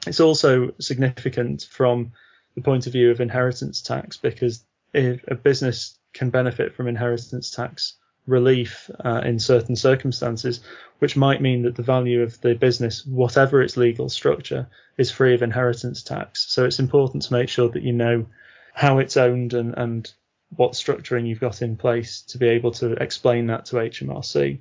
It's 0.06 0.20
also 0.20 0.72
significant 0.80 1.68
from 1.70 2.12
the 2.54 2.62
point 2.62 2.86
of 2.86 2.94
view 2.94 3.10
of 3.10 3.20
inheritance 3.20 3.82
tax 3.82 4.16
because 4.16 4.64
if 4.94 5.22
a 5.28 5.34
business 5.34 5.98
can 6.14 6.30
benefit 6.30 6.74
from 6.74 6.88
inheritance 6.88 7.50
tax 7.50 7.94
relief 8.26 8.90
uh, 9.04 9.20
in 9.24 9.38
certain 9.38 9.76
circumstances, 9.76 10.60
which 10.98 11.16
might 11.16 11.42
mean 11.42 11.62
that 11.62 11.74
the 11.74 11.82
value 11.82 12.22
of 12.22 12.40
the 12.40 12.54
business, 12.54 13.04
whatever 13.04 13.60
its 13.60 13.76
legal 13.76 14.08
structure, 14.08 14.68
is 14.96 15.10
free 15.10 15.34
of 15.34 15.42
inheritance 15.42 16.02
tax. 16.02 16.46
So 16.50 16.64
it's 16.64 16.78
important 16.78 17.24
to 17.24 17.32
make 17.32 17.48
sure 17.48 17.68
that 17.68 17.82
you 17.82 17.92
know 17.92 18.26
how 18.72 18.98
it's 18.98 19.16
owned 19.16 19.52
and, 19.52 19.74
and 19.76 20.10
what 20.56 20.72
structuring 20.72 21.26
you've 21.26 21.40
got 21.40 21.62
in 21.62 21.76
place 21.76 22.22
to 22.22 22.38
be 22.38 22.48
able 22.48 22.70
to 22.72 22.92
explain 22.92 23.48
that 23.48 23.66
to 23.66 23.76
HMRC. 23.76 24.60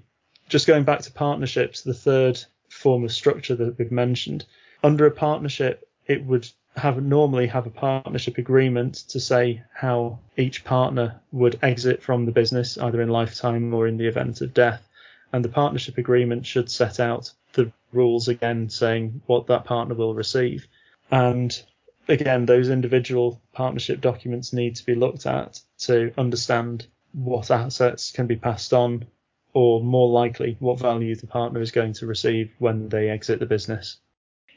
Just 0.50 0.68
going 0.68 0.84
back 0.84 1.02
to 1.02 1.12
partnerships, 1.12 1.82
the 1.82 1.94
third 1.94 2.44
form 2.70 3.04
of 3.04 3.12
structure 3.12 3.56
that 3.56 3.78
we've 3.78 3.92
mentioned, 3.92 4.46
under 4.84 5.06
a 5.06 5.12
partnership, 5.12 5.88
it 6.06 6.24
would 6.26 6.48
have 6.76 7.02
normally 7.02 7.48
have 7.48 7.68
a 7.68 7.72
partnership 7.72 8.38
agreement 8.38 8.96
to 9.10 9.20
say 9.20 9.62
how 9.74 10.20
each 10.38 10.64
partner 10.64 11.20
would 11.32 11.60
exit 11.62 12.02
from 12.02 12.26
the 12.26 12.32
business, 12.32 12.78
either 12.78 13.02
in 13.02 13.10
lifetime 13.10 13.74
or 13.74 13.88
in 13.88 13.98
the 13.98 14.08
event 14.08 14.42
of 14.42 14.54
death. 14.54 14.88
And 15.32 15.46
the 15.46 15.50
partnership 15.50 15.98
agreement 15.98 16.46
should 16.46 16.70
set 16.70 17.00
out 17.00 17.32
the 17.54 17.72
rules 17.92 18.28
again, 18.28 18.70
saying 18.70 19.22
what 19.28 19.48
that 19.48 19.66
partner 19.66 19.96
will 19.96 20.16
receive. 20.16 20.68
And 21.12 21.56
again, 22.08 22.46
those 22.46 22.70
individual 22.70 23.42
partnership 23.54 24.02
documents 24.02 24.54
need 24.54 24.76
to 24.76 24.86
be 24.86 24.96
looked 24.96 25.26
at 25.26 25.60
to 25.80 26.12
understand 26.18 26.88
what 27.14 27.52
assets 27.52 28.12
can 28.12 28.26
be 28.26 28.36
passed 28.36 28.74
on, 28.74 29.06
or 29.54 29.84
more 29.84 30.10
likely, 30.10 30.58
what 30.60 30.80
value 30.80 31.16
the 31.16 31.28
partner 31.28 31.62
is 31.62 31.72
going 31.72 31.94
to 31.94 32.08
receive 32.08 32.52
when 32.58 32.90
they 32.90 33.10
exit 33.10 33.40
the 33.40 33.46
business. 33.46 33.98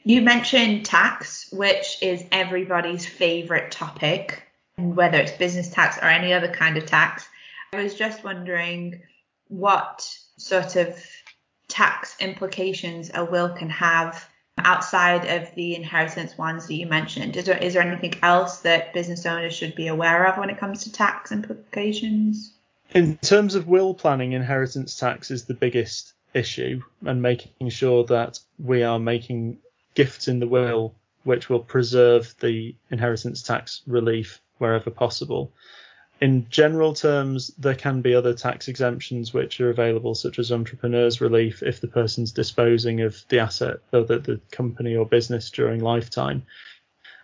You 0.07 0.21
mentioned 0.21 0.85
tax, 0.85 1.51
which 1.51 1.97
is 2.01 2.23
everybody's 2.31 3.05
favorite 3.05 3.71
topic, 3.71 4.41
and 4.77 4.95
whether 4.95 5.17
it's 5.17 5.33
business 5.33 5.67
tax 5.67 5.97
or 5.97 6.05
any 6.05 6.31
other 6.31 6.47
kind 6.47 6.77
of 6.77 6.85
tax. 6.85 7.27
I 7.73 7.83
was 7.83 7.93
just 7.93 8.23
wondering 8.23 9.01
what 9.49 10.09
sort 10.37 10.77
of 10.77 10.97
tax 11.67 12.15
implications 12.21 13.11
a 13.13 13.25
will 13.25 13.49
can 13.49 13.69
have 13.69 14.25
outside 14.57 15.25
of 15.25 15.53
the 15.55 15.75
inheritance 15.75 16.37
ones 16.37 16.67
that 16.67 16.75
you 16.75 16.87
mentioned. 16.87 17.35
Is 17.35 17.43
there, 17.43 17.57
is 17.57 17.73
there 17.73 17.83
anything 17.83 18.13
else 18.23 18.59
that 18.59 18.93
business 18.93 19.25
owners 19.25 19.53
should 19.53 19.75
be 19.75 19.87
aware 19.87 20.25
of 20.27 20.37
when 20.37 20.49
it 20.49 20.57
comes 20.57 20.85
to 20.85 20.91
tax 20.93 21.33
implications? 21.33 22.53
In 22.91 23.17
terms 23.17 23.55
of 23.55 23.67
will 23.67 23.93
planning, 23.93 24.31
inheritance 24.31 24.97
tax 24.97 25.31
is 25.31 25.43
the 25.43 25.53
biggest 25.53 26.13
issue, 26.33 26.81
and 27.05 27.21
making 27.21 27.67
sure 27.67 28.05
that 28.05 28.39
we 28.57 28.83
are 28.83 28.99
making 28.99 29.57
gifts 29.97 30.27
in 30.27 30.39
the 30.39 30.47
will 30.47 30.93
which 31.23 31.49
will 31.49 31.59
preserve 31.59 32.35
the 32.39 32.75
inheritance 32.91 33.41
tax 33.41 33.81
relief 33.87 34.39
wherever 34.59 34.91
possible. 34.91 35.51
In 36.21 36.45
general 36.51 36.93
terms, 36.93 37.51
there 37.57 37.75
can 37.75 38.01
be 38.01 38.13
other 38.13 38.33
tax 38.33 38.67
exemptions 38.67 39.33
which 39.33 39.59
are 39.59 39.71
available, 39.71 40.13
such 40.13 40.37
as 40.37 40.51
entrepreneur's 40.51 41.19
relief 41.19 41.63
if 41.63 41.81
the 41.81 41.87
person's 41.87 42.31
disposing 42.31 43.01
of 43.01 43.25
the 43.29 43.39
asset 43.39 43.77
or 43.91 44.03
the, 44.03 44.19
the 44.19 44.39
company 44.51 44.95
or 44.95 45.05
business 45.05 45.49
during 45.49 45.81
lifetime. 45.81 46.43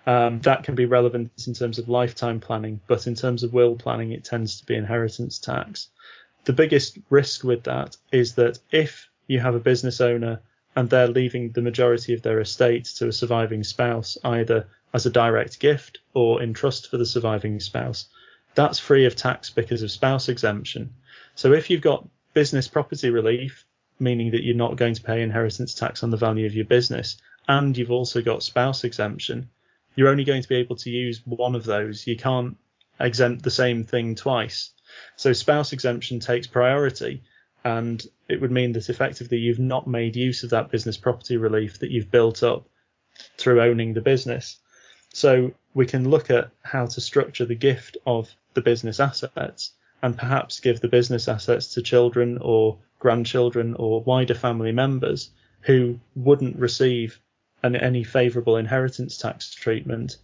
Um, 0.07 0.41
that 0.41 0.63
can 0.63 0.73
be 0.73 0.85
relevant 0.85 1.31
in 1.47 1.53
terms 1.53 1.77
of 1.77 1.87
lifetime 1.87 2.39
planning, 2.39 2.81
but 2.87 3.05
in 3.05 3.13
terms 3.13 3.43
of 3.43 3.53
will 3.53 3.75
planning, 3.75 4.11
it 4.11 4.25
tends 4.25 4.59
to 4.59 4.65
be 4.65 4.75
inheritance 4.75 5.37
tax. 5.37 5.89
The 6.45 6.53
biggest 6.53 6.97
risk 7.11 7.43
with 7.43 7.63
that 7.63 7.97
is 8.11 8.33
that 8.35 8.57
if 8.71 9.09
you 9.27 9.39
have 9.39 9.55
a 9.55 9.67
business 9.69 10.01
owner 10.01 10.41
and 10.75 10.89
they're 10.89 11.07
leaving 11.07 11.51
the 11.51 11.61
majority 11.61 12.13
of 12.13 12.21
their 12.21 12.39
estate 12.39 12.85
to 12.85 13.07
a 13.07 13.13
surviving 13.13 13.63
spouse, 13.63 14.17
either 14.23 14.67
as 14.93 15.05
a 15.05 15.11
direct 15.11 15.59
gift 15.59 15.99
or 16.13 16.41
in 16.41 16.53
trust 16.53 16.89
for 16.89 16.97
the 16.97 17.05
surviving 17.05 17.59
spouse. 17.59 18.07
That's 18.55 18.79
free 18.79 19.05
of 19.05 19.15
tax 19.15 19.49
because 19.49 19.81
of 19.81 19.91
spouse 19.91 20.29
exemption. 20.29 20.93
So 21.35 21.53
if 21.53 21.69
you've 21.69 21.81
got 21.81 22.07
business 22.33 22.67
property 22.67 23.09
relief, 23.09 23.65
meaning 23.99 24.31
that 24.31 24.43
you're 24.43 24.55
not 24.55 24.75
going 24.75 24.93
to 24.95 25.03
pay 25.03 25.21
inheritance 25.21 25.73
tax 25.73 26.03
on 26.03 26.09
the 26.09 26.17
value 26.17 26.45
of 26.45 26.55
your 26.55 26.65
business, 26.65 27.17
and 27.47 27.77
you've 27.77 27.91
also 27.91 28.21
got 28.21 28.43
spouse 28.43 28.83
exemption, 28.83 29.49
you're 29.95 30.09
only 30.09 30.23
going 30.23 30.41
to 30.41 30.49
be 30.49 30.55
able 30.55 30.75
to 30.77 30.89
use 30.89 31.21
one 31.25 31.55
of 31.55 31.65
those. 31.65 32.07
You 32.07 32.15
can't 32.15 32.57
exempt 32.99 33.43
the 33.43 33.51
same 33.51 33.83
thing 33.83 34.15
twice. 34.15 34.71
So 35.15 35.33
spouse 35.33 35.73
exemption 35.73 36.19
takes 36.19 36.47
priority 36.47 37.23
and 37.63 38.05
it 38.27 38.41
would 38.41 38.51
mean 38.51 38.73
that 38.73 38.89
effectively 38.89 39.37
you've 39.37 39.59
not 39.59 39.87
made 39.87 40.15
use 40.15 40.43
of 40.43 40.49
that 40.49 40.71
business 40.71 40.97
property 40.97 41.37
relief 41.37 41.79
that 41.79 41.91
you've 41.91 42.11
built 42.11 42.43
up 42.43 42.67
through 43.37 43.61
owning 43.61 43.93
the 43.93 44.01
business. 44.01 44.57
So 45.13 45.51
we 45.73 45.85
can 45.85 46.09
look 46.09 46.29
at 46.29 46.49
how 46.63 46.87
to 46.87 47.01
structure 47.01 47.45
the 47.45 47.55
gift 47.55 47.97
of 48.05 48.33
the 48.53 48.61
business 48.61 48.99
assets 48.99 49.71
and 50.01 50.17
perhaps 50.17 50.59
give 50.59 50.81
the 50.81 50.87
business 50.87 51.27
assets 51.27 51.73
to 51.73 51.81
children 51.81 52.37
or 52.41 52.77
grandchildren 52.99 53.75
or 53.75 54.01
wider 54.01 54.33
family 54.33 54.71
members 54.71 55.31
who 55.61 55.99
wouldn't 56.15 56.57
receive 56.57 57.19
an, 57.61 57.75
any 57.75 58.03
favourable 58.03 58.57
inheritance 58.57 59.17
tax 59.17 59.53
treatment 59.53 60.17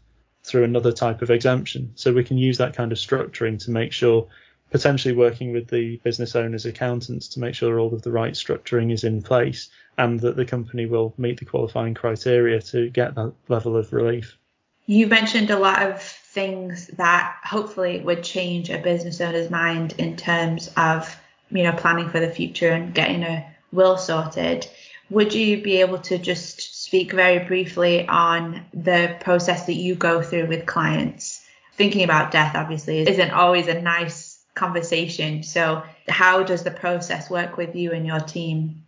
through 0.43 0.63
another 0.63 0.91
type 0.91 1.21
of 1.21 1.29
exemption. 1.29 1.91
So 1.95 2.11
we 2.11 2.23
can 2.23 2.37
use 2.37 2.57
that 2.57 2.75
kind 2.75 2.91
of 2.91 2.97
structuring 2.97 3.63
to 3.65 3.71
make 3.71 3.93
sure 3.93 4.27
potentially 4.71 5.15
working 5.15 5.51
with 5.51 5.67
the 5.67 5.97
business 5.97 6.35
owners 6.35 6.65
accountants 6.65 7.27
to 7.29 7.39
make 7.39 7.55
sure 7.55 7.79
all 7.79 7.93
of 7.93 8.01
the 8.01 8.11
right 8.11 8.33
structuring 8.33 8.91
is 8.91 9.03
in 9.03 9.21
place 9.21 9.69
and 9.97 10.19
that 10.19 10.35
the 10.35 10.45
company 10.45 10.85
will 10.85 11.13
meet 11.17 11.39
the 11.39 11.45
qualifying 11.45 11.93
criteria 11.93 12.61
to 12.61 12.89
get 12.89 13.15
that 13.15 13.33
level 13.47 13.75
of 13.75 13.91
relief. 13.91 14.37
You 14.85 15.07
mentioned 15.07 15.49
a 15.49 15.59
lot 15.59 15.83
of 15.83 16.01
things 16.01 16.87
that 16.97 17.37
hopefully 17.43 17.99
would 17.99 18.23
change 18.23 18.69
a 18.69 18.77
business 18.77 19.21
owner's 19.21 19.49
mind 19.49 19.93
in 19.97 20.15
terms 20.15 20.71
of 20.77 21.15
you 21.51 21.63
know 21.63 21.73
planning 21.73 22.09
for 22.09 22.19
the 22.19 22.29
future 22.29 22.69
and 22.69 22.93
getting 22.93 23.23
a 23.23 23.45
will 23.71 23.97
sorted. 23.97 24.67
Would 25.09 25.33
you 25.33 25.61
be 25.61 25.77
able 25.81 25.99
to 25.99 26.17
just 26.17 26.83
speak 26.83 27.11
very 27.11 27.43
briefly 27.45 28.07
on 28.07 28.65
the 28.73 29.15
process 29.21 29.65
that 29.65 29.73
you 29.73 29.95
go 29.95 30.21
through 30.21 30.47
with 30.47 30.67
clients? 30.67 31.43
Thinking 31.75 32.03
about 32.03 32.31
death 32.31 32.55
obviously 32.55 32.99
isn't 32.99 33.31
always 33.31 33.67
a 33.67 33.81
nice 33.81 34.28
conversation. 34.59 35.41
So, 35.41 35.83
how 36.07 36.43
does 36.43 36.63
the 36.63 36.71
process 36.71 37.29
work 37.29 37.57
with 37.57 37.75
you 37.75 37.93
and 37.93 38.05
your 38.05 38.19
team? 38.19 38.83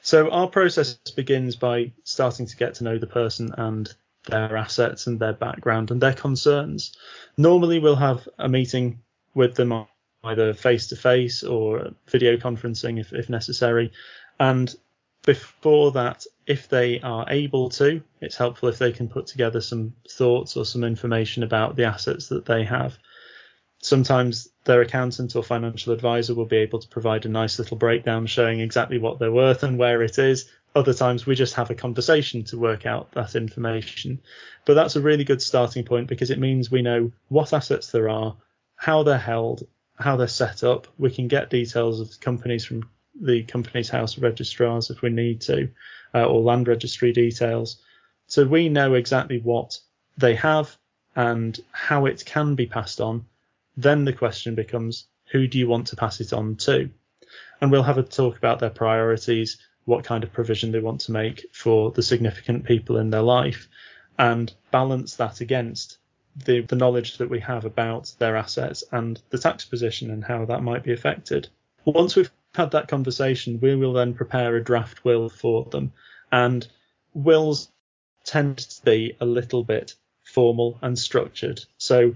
So, 0.00 0.30
our 0.30 0.48
process 0.48 0.94
begins 1.14 1.56
by 1.56 1.92
starting 2.04 2.46
to 2.46 2.56
get 2.56 2.74
to 2.76 2.84
know 2.84 2.98
the 2.98 3.06
person 3.06 3.52
and 3.56 3.92
their 4.28 4.56
assets 4.56 5.06
and 5.06 5.20
their 5.20 5.34
background 5.34 5.90
and 5.90 6.00
their 6.00 6.14
concerns. 6.14 6.96
Normally, 7.36 7.78
we'll 7.78 7.96
have 7.96 8.26
a 8.38 8.48
meeting 8.48 9.00
with 9.34 9.54
them 9.54 9.86
either 10.24 10.54
face 10.54 10.88
to 10.88 10.96
face 10.96 11.42
or 11.42 11.90
video 12.08 12.36
conferencing 12.36 12.98
if, 12.98 13.12
if 13.12 13.28
necessary. 13.28 13.92
And 14.38 14.74
before 15.24 15.92
that, 15.92 16.26
if 16.46 16.68
they 16.68 17.00
are 17.00 17.26
able 17.28 17.68
to, 17.70 18.02
it's 18.20 18.36
helpful 18.36 18.68
if 18.70 18.78
they 18.78 18.92
can 18.92 19.08
put 19.08 19.26
together 19.26 19.60
some 19.60 19.94
thoughts 20.10 20.56
or 20.56 20.64
some 20.64 20.84
information 20.84 21.42
about 21.42 21.76
the 21.76 21.84
assets 21.84 22.28
that 22.28 22.46
they 22.46 22.64
have 22.64 22.98
sometimes 23.80 24.49
their 24.64 24.82
accountant 24.82 25.34
or 25.34 25.42
financial 25.42 25.92
advisor 25.92 26.34
will 26.34 26.46
be 26.46 26.58
able 26.58 26.78
to 26.78 26.88
provide 26.88 27.24
a 27.24 27.28
nice 27.28 27.58
little 27.58 27.76
breakdown 27.76 28.26
showing 28.26 28.60
exactly 28.60 28.98
what 28.98 29.18
they're 29.18 29.32
worth 29.32 29.62
and 29.62 29.78
where 29.78 30.02
it 30.02 30.18
is. 30.18 30.50
Other 30.74 30.94
times 30.94 31.26
we 31.26 31.34
just 31.34 31.54
have 31.54 31.70
a 31.70 31.74
conversation 31.74 32.44
to 32.44 32.58
work 32.58 32.86
out 32.86 33.10
that 33.12 33.34
information. 33.34 34.20
But 34.66 34.74
that's 34.74 34.96
a 34.96 35.00
really 35.00 35.24
good 35.24 35.42
starting 35.42 35.84
point 35.84 36.08
because 36.08 36.30
it 36.30 36.38
means 36.38 36.70
we 36.70 36.82
know 36.82 37.10
what 37.28 37.52
assets 37.52 37.90
there 37.90 38.08
are, 38.08 38.36
how 38.76 39.02
they're 39.02 39.18
held, 39.18 39.66
how 39.98 40.16
they're 40.16 40.28
set 40.28 40.62
up. 40.62 40.86
We 40.98 41.10
can 41.10 41.26
get 41.26 41.50
details 41.50 42.00
of 42.00 42.20
companies 42.20 42.64
from 42.64 42.88
the 43.20 43.42
Companies 43.44 43.88
House 43.88 44.18
registrars 44.18 44.90
if 44.90 45.02
we 45.02 45.10
need 45.10 45.40
to, 45.42 45.70
uh, 46.14 46.24
or 46.24 46.40
land 46.40 46.68
registry 46.68 47.12
details. 47.12 47.82
So 48.26 48.44
we 48.44 48.68
know 48.68 48.94
exactly 48.94 49.40
what 49.40 49.78
they 50.18 50.34
have 50.36 50.76
and 51.16 51.58
how 51.72 52.06
it 52.06 52.24
can 52.24 52.54
be 52.54 52.66
passed 52.66 53.00
on 53.00 53.24
then 53.82 54.04
the 54.04 54.12
question 54.12 54.54
becomes, 54.54 55.06
who 55.30 55.46
do 55.46 55.58
you 55.58 55.68
want 55.68 55.88
to 55.88 55.96
pass 55.96 56.20
it 56.20 56.32
on 56.32 56.56
to? 56.56 56.90
And 57.60 57.70
we'll 57.70 57.82
have 57.82 57.98
a 57.98 58.02
talk 58.02 58.36
about 58.36 58.58
their 58.58 58.70
priorities, 58.70 59.58
what 59.84 60.04
kind 60.04 60.24
of 60.24 60.32
provision 60.32 60.72
they 60.72 60.80
want 60.80 61.02
to 61.02 61.12
make 61.12 61.46
for 61.52 61.90
the 61.90 62.02
significant 62.02 62.64
people 62.64 62.96
in 62.96 63.10
their 63.10 63.22
life, 63.22 63.68
and 64.18 64.52
balance 64.70 65.16
that 65.16 65.40
against 65.40 65.98
the, 66.44 66.60
the 66.62 66.76
knowledge 66.76 67.18
that 67.18 67.30
we 67.30 67.40
have 67.40 67.64
about 67.64 68.12
their 68.18 68.36
assets 68.36 68.84
and 68.92 69.20
the 69.30 69.38
tax 69.38 69.64
position 69.64 70.10
and 70.10 70.24
how 70.24 70.44
that 70.46 70.62
might 70.62 70.84
be 70.84 70.92
affected. 70.92 71.48
Once 71.84 72.16
we've 72.16 72.30
had 72.54 72.72
that 72.72 72.88
conversation, 72.88 73.60
we 73.60 73.74
will 73.74 73.92
then 73.92 74.14
prepare 74.14 74.56
a 74.56 74.64
draft 74.64 75.04
will 75.04 75.28
for 75.28 75.64
them. 75.64 75.92
And 76.30 76.66
wills 77.14 77.70
tend 78.24 78.58
to 78.58 78.84
be 78.84 79.16
a 79.20 79.26
little 79.26 79.64
bit 79.64 79.94
formal 80.22 80.78
and 80.82 80.98
structured. 80.98 81.60
So 81.78 82.14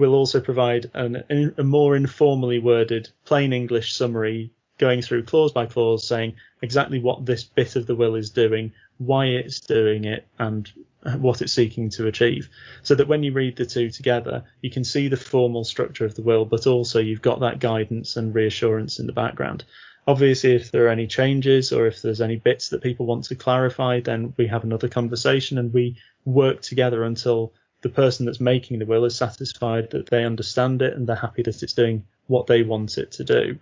we'll 0.00 0.14
also 0.14 0.40
provide 0.40 0.90
an, 0.94 1.52
a 1.58 1.62
more 1.62 1.94
informally 1.94 2.58
worded, 2.58 3.10
plain 3.26 3.52
English 3.52 3.92
summary 3.92 4.50
going 4.78 5.02
through 5.02 5.22
clause 5.22 5.52
by 5.52 5.66
clause 5.66 6.08
saying 6.08 6.34
exactly 6.62 6.98
what 6.98 7.26
this 7.26 7.44
bit 7.44 7.76
of 7.76 7.86
the 7.86 7.94
will 7.94 8.14
is 8.14 8.30
doing, 8.30 8.72
why 8.96 9.26
it's 9.26 9.60
doing 9.60 10.06
it, 10.06 10.26
and 10.38 10.72
uh, 11.04 11.12
what 11.18 11.42
it's 11.42 11.52
seeking 11.52 11.90
to 11.90 12.06
achieve. 12.06 12.48
So 12.82 12.94
that 12.94 13.08
when 13.08 13.22
you 13.22 13.32
read 13.32 13.56
the 13.56 13.66
two 13.66 13.90
together, 13.90 14.42
you 14.62 14.70
can 14.70 14.84
see 14.84 15.08
the 15.08 15.18
formal 15.18 15.64
structure 15.64 16.06
of 16.06 16.14
the 16.14 16.22
will, 16.22 16.46
but 16.46 16.66
also 16.66 16.98
you've 16.98 17.20
got 17.20 17.40
that 17.40 17.58
guidance 17.58 18.16
and 18.16 18.34
reassurance 18.34 19.00
in 19.00 19.06
the 19.06 19.12
background. 19.12 19.64
Obviously, 20.06 20.54
if 20.54 20.70
there 20.70 20.86
are 20.86 20.90
any 20.90 21.06
changes 21.06 21.72
or 21.72 21.86
if 21.86 22.00
there's 22.00 22.22
any 22.22 22.36
bits 22.36 22.70
that 22.70 22.82
people 22.82 23.04
want 23.04 23.24
to 23.24 23.34
clarify, 23.34 24.00
then 24.00 24.32
we 24.38 24.46
have 24.46 24.64
another 24.64 24.88
conversation 24.88 25.58
and 25.58 25.74
we 25.74 25.98
work 26.24 26.62
together 26.62 27.04
until 27.04 27.52
the 27.82 27.88
person 27.88 28.26
that's 28.26 28.40
making 28.40 28.78
the 28.78 28.86
will 28.86 29.04
is 29.04 29.16
satisfied 29.16 29.90
that 29.90 30.10
they 30.10 30.24
understand 30.24 30.82
it 30.82 30.94
and 30.94 31.06
they're 31.06 31.16
happy 31.16 31.42
that 31.42 31.62
it's 31.62 31.72
doing 31.72 32.04
what 32.26 32.46
they 32.46 32.62
want 32.62 32.98
it 32.98 33.12
to 33.12 33.24
do. 33.24 33.58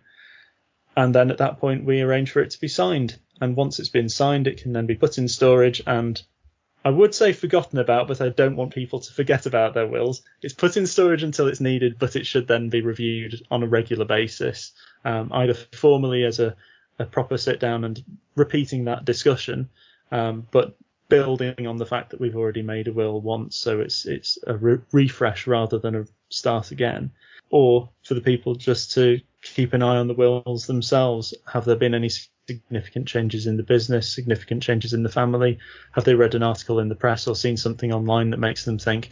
And 0.96 1.14
then 1.14 1.30
at 1.30 1.38
that 1.38 1.60
point, 1.60 1.84
we 1.84 2.00
arrange 2.00 2.32
for 2.32 2.40
it 2.40 2.50
to 2.50 2.60
be 2.60 2.68
signed. 2.68 3.18
And 3.40 3.54
once 3.54 3.78
it's 3.78 3.88
been 3.88 4.08
signed, 4.08 4.48
it 4.48 4.60
can 4.60 4.72
then 4.72 4.86
be 4.86 4.96
put 4.96 5.18
in 5.18 5.28
storage 5.28 5.82
and 5.86 6.20
I 6.84 6.90
would 6.90 7.14
say 7.14 7.32
forgotten 7.32 7.78
about, 7.78 8.08
but 8.08 8.20
I 8.20 8.28
don't 8.28 8.56
want 8.56 8.72
people 8.72 9.00
to 9.00 9.12
forget 9.12 9.46
about 9.46 9.74
their 9.74 9.86
wills. 9.86 10.22
It's 10.42 10.54
put 10.54 10.76
in 10.76 10.86
storage 10.86 11.22
until 11.22 11.48
it's 11.48 11.60
needed, 11.60 11.98
but 11.98 12.16
it 12.16 12.26
should 12.26 12.46
then 12.46 12.68
be 12.68 12.80
reviewed 12.80 13.42
on 13.50 13.62
a 13.62 13.66
regular 13.66 14.04
basis, 14.04 14.72
um, 15.04 15.30
either 15.32 15.54
formally 15.54 16.24
as 16.24 16.38
a, 16.38 16.54
a, 16.98 17.04
proper 17.04 17.36
sit 17.36 17.58
down 17.58 17.84
and 17.84 18.02
repeating 18.36 18.84
that 18.84 19.04
discussion, 19.04 19.68
um, 20.12 20.46
but 20.50 20.76
building 21.08 21.66
on 21.66 21.76
the 21.76 21.86
fact 21.86 22.10
that 22.10 22.20
we've 22.20 22.36
already 22.36 22.62
made 22.62 22.88
a 22.88 22.92
will 22.92 23.20
once, 23.20 23.56
so 23.56 23.80
it's 23.80 24.06
it's 24.06 24.38
a 24.46 24.56
re- 24.56 24.78
refresh 24.92 25.46
rather 25.46 25.78
than 25.78 25.96
a 25.96 26.04
start 26.28 26.70
again, 26.70 27.10
or 27.50 27.88
for 28.04 28.14
the 28.14 28.20
people 28.20 28.54
just 28.54 28.92
to 28.92 29.20
keep 29.42 29.72
an 29.72 29.82
eye 29.82 29.96
on 29.96 30.08
the 30.08 30.14
wills 30.14 30.66
themselves. 30.66 31.34
Have 31.52 31.64
there 31.64 31.76
been 31.76 31.94
any 31.94 32.10
significant 32.48 33.06
changes 33.06 33.46
in 33.46 33.56
the 33.56 33.62
business, 33.62 34.12
significant 34.12 34.62
changes 34.62 34.92
in 34.92 35.02
the 35.02 35.08
family? 35.08 35.58
Have 35.92 36.04
they 36.04 36.14
read 36.14 36.34
an 36.34 36.42
article 36.42 36.80
in 36.80 36.88
the 36.88 36.94
press 36.94 37.26
or 37.26 37.36
seen 37.36 37.56
something 37.56 37.92
online 37.92 38.30
that 38.30 38.38
makes 38.38 38.64
them 38.64 38.78
think, 38.78 39.10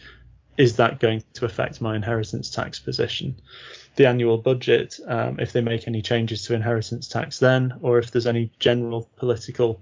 is 0.57 0.75
that 0.77 0.99
going 0.99 1.23
to 1.33 1.45
affect 1.45 1.81
my 1.81 1.95
inheritance 1.95 2.49
tax 2.49 2.79
position? 2.79 3.39
The 3.95 4.07
annual 4.07 4.37
budget, 4.37 4.99
um, 5.07 5.39
if 5.39 5.53
they 5.53 5.61
make 5.61 5.87
any 5.87 6.01
changes 6.01 6.43
to 6.43 6.53
inheritance 6.53 7.07
tax 7.07 7.39
then, 7.39 7.73
or 7.81 7.97
if 7.99 8.11
there's 8.11 8.27
any 8.27 8.51
general 8.59 9.09
political 9.17 9.81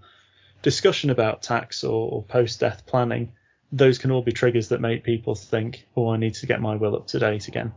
discussion 0.65 1.11
about 1.11 1.43
tax 1.43 1.83
or, 1.83 2.09
or 2.11 2.23
post 2.23 2.59
death 2.59 2.87
planning, 2.87 3.31
those 3.71 3.99
can 3.99 4.09
all 4.09 4.23
be 4.23 4.31
triggers 4.31 4.69
that 4.69 4.81
make 4.81 5.03
people 5.03 5.35
think, 5.35 5.85
oh, 5.95 6.09
I 6.09 6.17
need 6.17 6.33
to 6.35 6.47
get 6.47 6.59
my 6.59 6.75
will 6.75 6.95
up 6.95 7.05
to 7.09 7.19
date 7.19 7.47
again. 7.47 7.71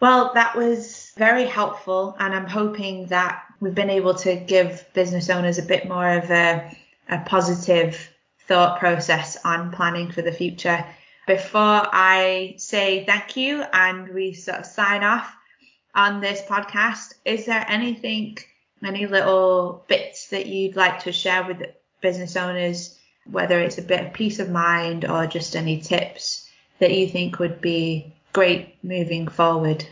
Well, 0.00 0.32
that 0.32 0.56
was 0.56 1.12
very 1.18 1.44
helpful, 1.44 2.16
and 2.18 2.34
I'm 2.34 2.48
hoping 2.48 3.06
that 3.08 3.44
we've 3.60 3.74
been 3.74 3.90
able 3.90 4.14
to 4.14 4.34
give 4.34 4.82
business 4.94 5.28
owners 5.28 5.58
a 5.58 5.62
bit 5.62 5.86
more 5.86 6.08
of 6.08 6.30
a, 6.30 6.74
a 7.10 7.18
positive 7.18 8.10
thought 8.48 8.80
process 8.80 9.36
on 9.44 9.70
planning 9.70 10.10
for 10.10 10.22
the 10.22 10.32
future. 10.32 10.86
Before 11.26 11.86
I 11.92 12.54
say 12.56 13.04
thank 13.04 13.36
you 13.36 13.62
and 13.74 14.08
we 14.08 14.32
sort 14.32 14.60
of 14.60 14.66
sign 14.66 15.04
off 15.04 15.30
on 15.94 16.22
this 16.22 16.40
podcast, 16.40 17.12
is 17.26 17.44
there 17.44 17.64
anything, 17.68 18.38
any 18.82 19.06
little 19.06 19.84
bits 19.86 20.30
that 20.30 20.46
you'd 20.46 20.76
like 20.76 21.04
to 21.04 21.12
share 21.12 21.46
with 21.46 21.62
business 22.02 22.36
owners, 22.36 22.98
whether 23.30 23.60
it's 23.60 23.78
a 23.78 23.82
bit 23.82 24.06
of 24.06 24.12
peace 24.12 24.38
of 24.38 24.50
mind 24.50 25.04
or 25.04 25.26
just 25.26 25.56
any 25.56 25.80
tips 25.80 26.48
that 26.78 26.92
you 26.92 27.08
think 27.08 27.38
would 27.38 27.60
be 27.60 28.12
great 28.32 28.76
moving 28.82 29.28
forward? 29.28 29.86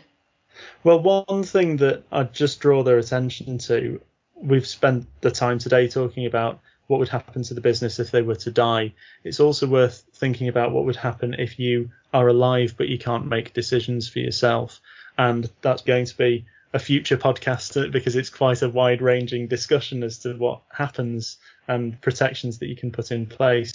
Well, 0.84 1.00
one 1.00 1.44
thing 1.44 1.76
that 1.78 2.02
I'd 2.12 2.34
just 2.34 2.60
draw 2.60 2.82
their 2.82 2.98
attention 2.98 3.58
to, 3.58 4.00
we've 4.34 4.66
spent 4.66 5.06
the 5.20 5.30
time 5.30 5.58
today 5.58 5.88
talking 5.88 6.26
about 6.26 6.60
what 6.86 6.98
would 6.98 7.08
happen 7.08 7.42
to 7.44 7.54
the 7.54 7.60
business 7.60 8.00
if 8.00 8.10
they 8.10 8.22
were 8.22 8.34
to 8.34 8.50
die. 8.50 8.92
It's 9.22 9.38
also 9.38 9.66
worth 9.68 10.04
thinking 10.14 10.48
about 10.48 10.72
what 10.72 10.84
would 10.84 10.96
happen 10.96 11.34
if 11.34 11.58
you 11.58 11.90
are 12.12 12.26
alive 12.26 12.74
but 12.76 12.88
you 12.88 12.98
can't 12.98 13.28
make 13.28 13.54
decisions 13.54 14.08
for 14.08 14.18
yourself. 14.18 14.80
And 15.16 15.48
that's 15.62 15.82
going 15.82 16.06
to 16.06 16.16
be 16.16 16.46
a 16.72 16.78
future 16.78 17.16
podcast 17.16 17.80
uh, 17.80 17.88
because 17.90 18.16
it's 18.16 18.30
quite 18.30 18.62
a 18.62 18.68
wide 18.68 19.02
ranging 19.02 19.48
discussion 19.48 20.02
as 20.02 20.18
to 20.18 20.34
what 20.34 20.62
happens 20.72 21.38
and 21.68 22.00
protections 22.00 22.58
that 22.58 22.68
you 22.68 22.76
can 22.76 22.92
put 22.92 23.10
in 23.10 23.26
place. 23.26 23.72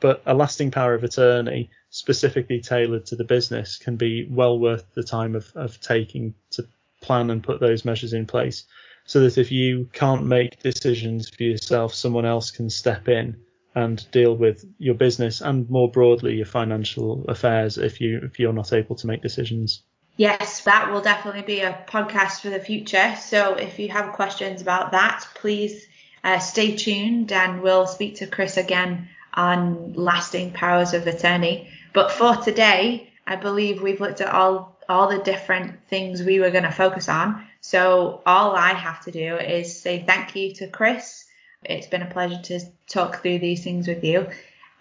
But 0.00 0.22
a 0.26 0.34
lasting 0.34 0.70
power 0.70 0.94
of 0.94 1.04
attorney, 1.04 1.70
specifically 1.90 2.60
tailored 2.60 3.06
to 3.06 3.16
the 3.16 3.24
business, 3.24 3.78
can 3.78 3.96
be 3.96 4.26
well 4.30 4.58
worth 4.58 4.92
the 4.94 5.04
time 5.04 5.34
of, 5.34 5.50
of 5.54 5.80
taking 5.80 6.34
to 6.50 6.66
plan 7.00 7.30
and 7.30 7.42
put 7.42 7.60
those 7.60 7.84
measures 7.84 8.12
in 8.12 8.26
place 8.26 8.64
so 9.06 9.20
that 9.20 9.38
if 9.38 9.52
you 9.52 9.88
can't 9.92 10.24
make 10.24 10.62
decisions 10.62 11.28
for 11.28 11.42
yourself, 11.42 11.94
someone 11.94 12.24
else 12.24 12.50
can 12.50 12.70
step 12.70 13.08
in 13.08 13.36
and 13.74 14.10
deal 14.10 14.36
with 14.36 14.64
your 14.78 14.94
business 14.94 15.40
and 15.40 15.68
more 15.68 15.90
broadly 15.90 16.36
your 16.36 16.46
financial 16.46 17.24
affairs 17.28 17.76
if 17.76 18.00
you 18.00 18.20
if 18.22 18.38
you're 18.38 18.52
not 18.52 18.72
able 18.72 18.96
to 18.96 19.06
make 19.06 19.20
decisions. 19.20 19.82
Yes, 20.16 20.60
that 20.62 20.92
will 20.92 21.00
definitely 21.00 21.42
be 21.42 21.60
a 21.60 21.84
podcast 21.88 22.40
for 22.40 22.50
the 22.50 22.60
future. 22.60 23.16
So 23.20 23.54
if 23.54 23.78
you 23.78 23.88
have 23.88 24.12
questions 24.12 24.62
about 24.62 24.92
that, 24.92 25.26
please 25.34 25.86
uh, 26.22 26.38
stay 26.38 26.76
tuned 26.76 27.32
and 27.32 27.62
we'll 27.62 27.88
speak 27.88 28.16
to 28.16 28.26
Chris 28.26 28.56
again 28.56 29.08
on 29.34 29.92
lasting 29.94 30.52
powers 30.52 30.94
of 30.94 31.06
attorney. 31.06 31.68
But 31.92 32.12
for 32.12 32.36
today, 32.36 33.10
I 33.26 33.36
believe 33.36 33.82
we've 33.82 34.00
looked 34.00 34.20
at 34.20 34.32
all 34.32 34.74
all 34.86 35.08
the 35.08 35.18
different 35.18 35.80
things 35.88 36.22
we 36.22 36.40
were 36.40 36.50
going 36.50 36.64
to 36.64 36.70
focus 36.70 37.08
on. 37.08 37.42
So 37.62 38.20
all 38.26 38.54
I 38.54 38.74
have 38.74 39.02
to 39.04 39.10
do 39.10 39.36
is 39.36 39.80
say 39.80 40.04
thank 40.06 40.36
you 40.36 40.52
to 40.56 40.68
Chris. 40.68 41.24
It's 41.64 41.86
been 41.86 42.02
a 42.02 42.10
pleasure 42.10 42.40
to 42.42 42.60
talk 42.86 43.22
through 43.22 43.38
these 43.38 43.64
things 43.64 43.88
with 43.88 44.04
you, 44.04 44.28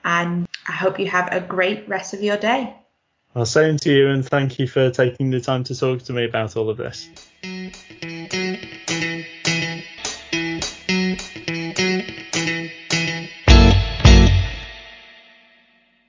and 0.03 0.45
I 0.67 0.73
hope 0.73 0.99
you 0.99 1.07
have 1.07 1.29
a 1.31 1.39
great 1.39 1.87
rest 1.87 2.13
of 2.13 2.21
your 2.21 2.35
day. 2.35 2.75
Well, 3.33 3.45
same 3.45 3.77
to 3.77 3.91
you, 3.91 4.09
and 4.09 4.23
thank 4.23 4.59
you 4.59 4.67
for 4.67 4.91
taking 4.91 5.31
the 5.31 5.41
time 5.41 5.63
to 5.65 5.75
talk 5.75 6.03
to 6.03 6.13
me 6.13 6.25
about 6.25 6.55
all 6.55 6.69
of 6.69 6.77
this. 6.77 7.09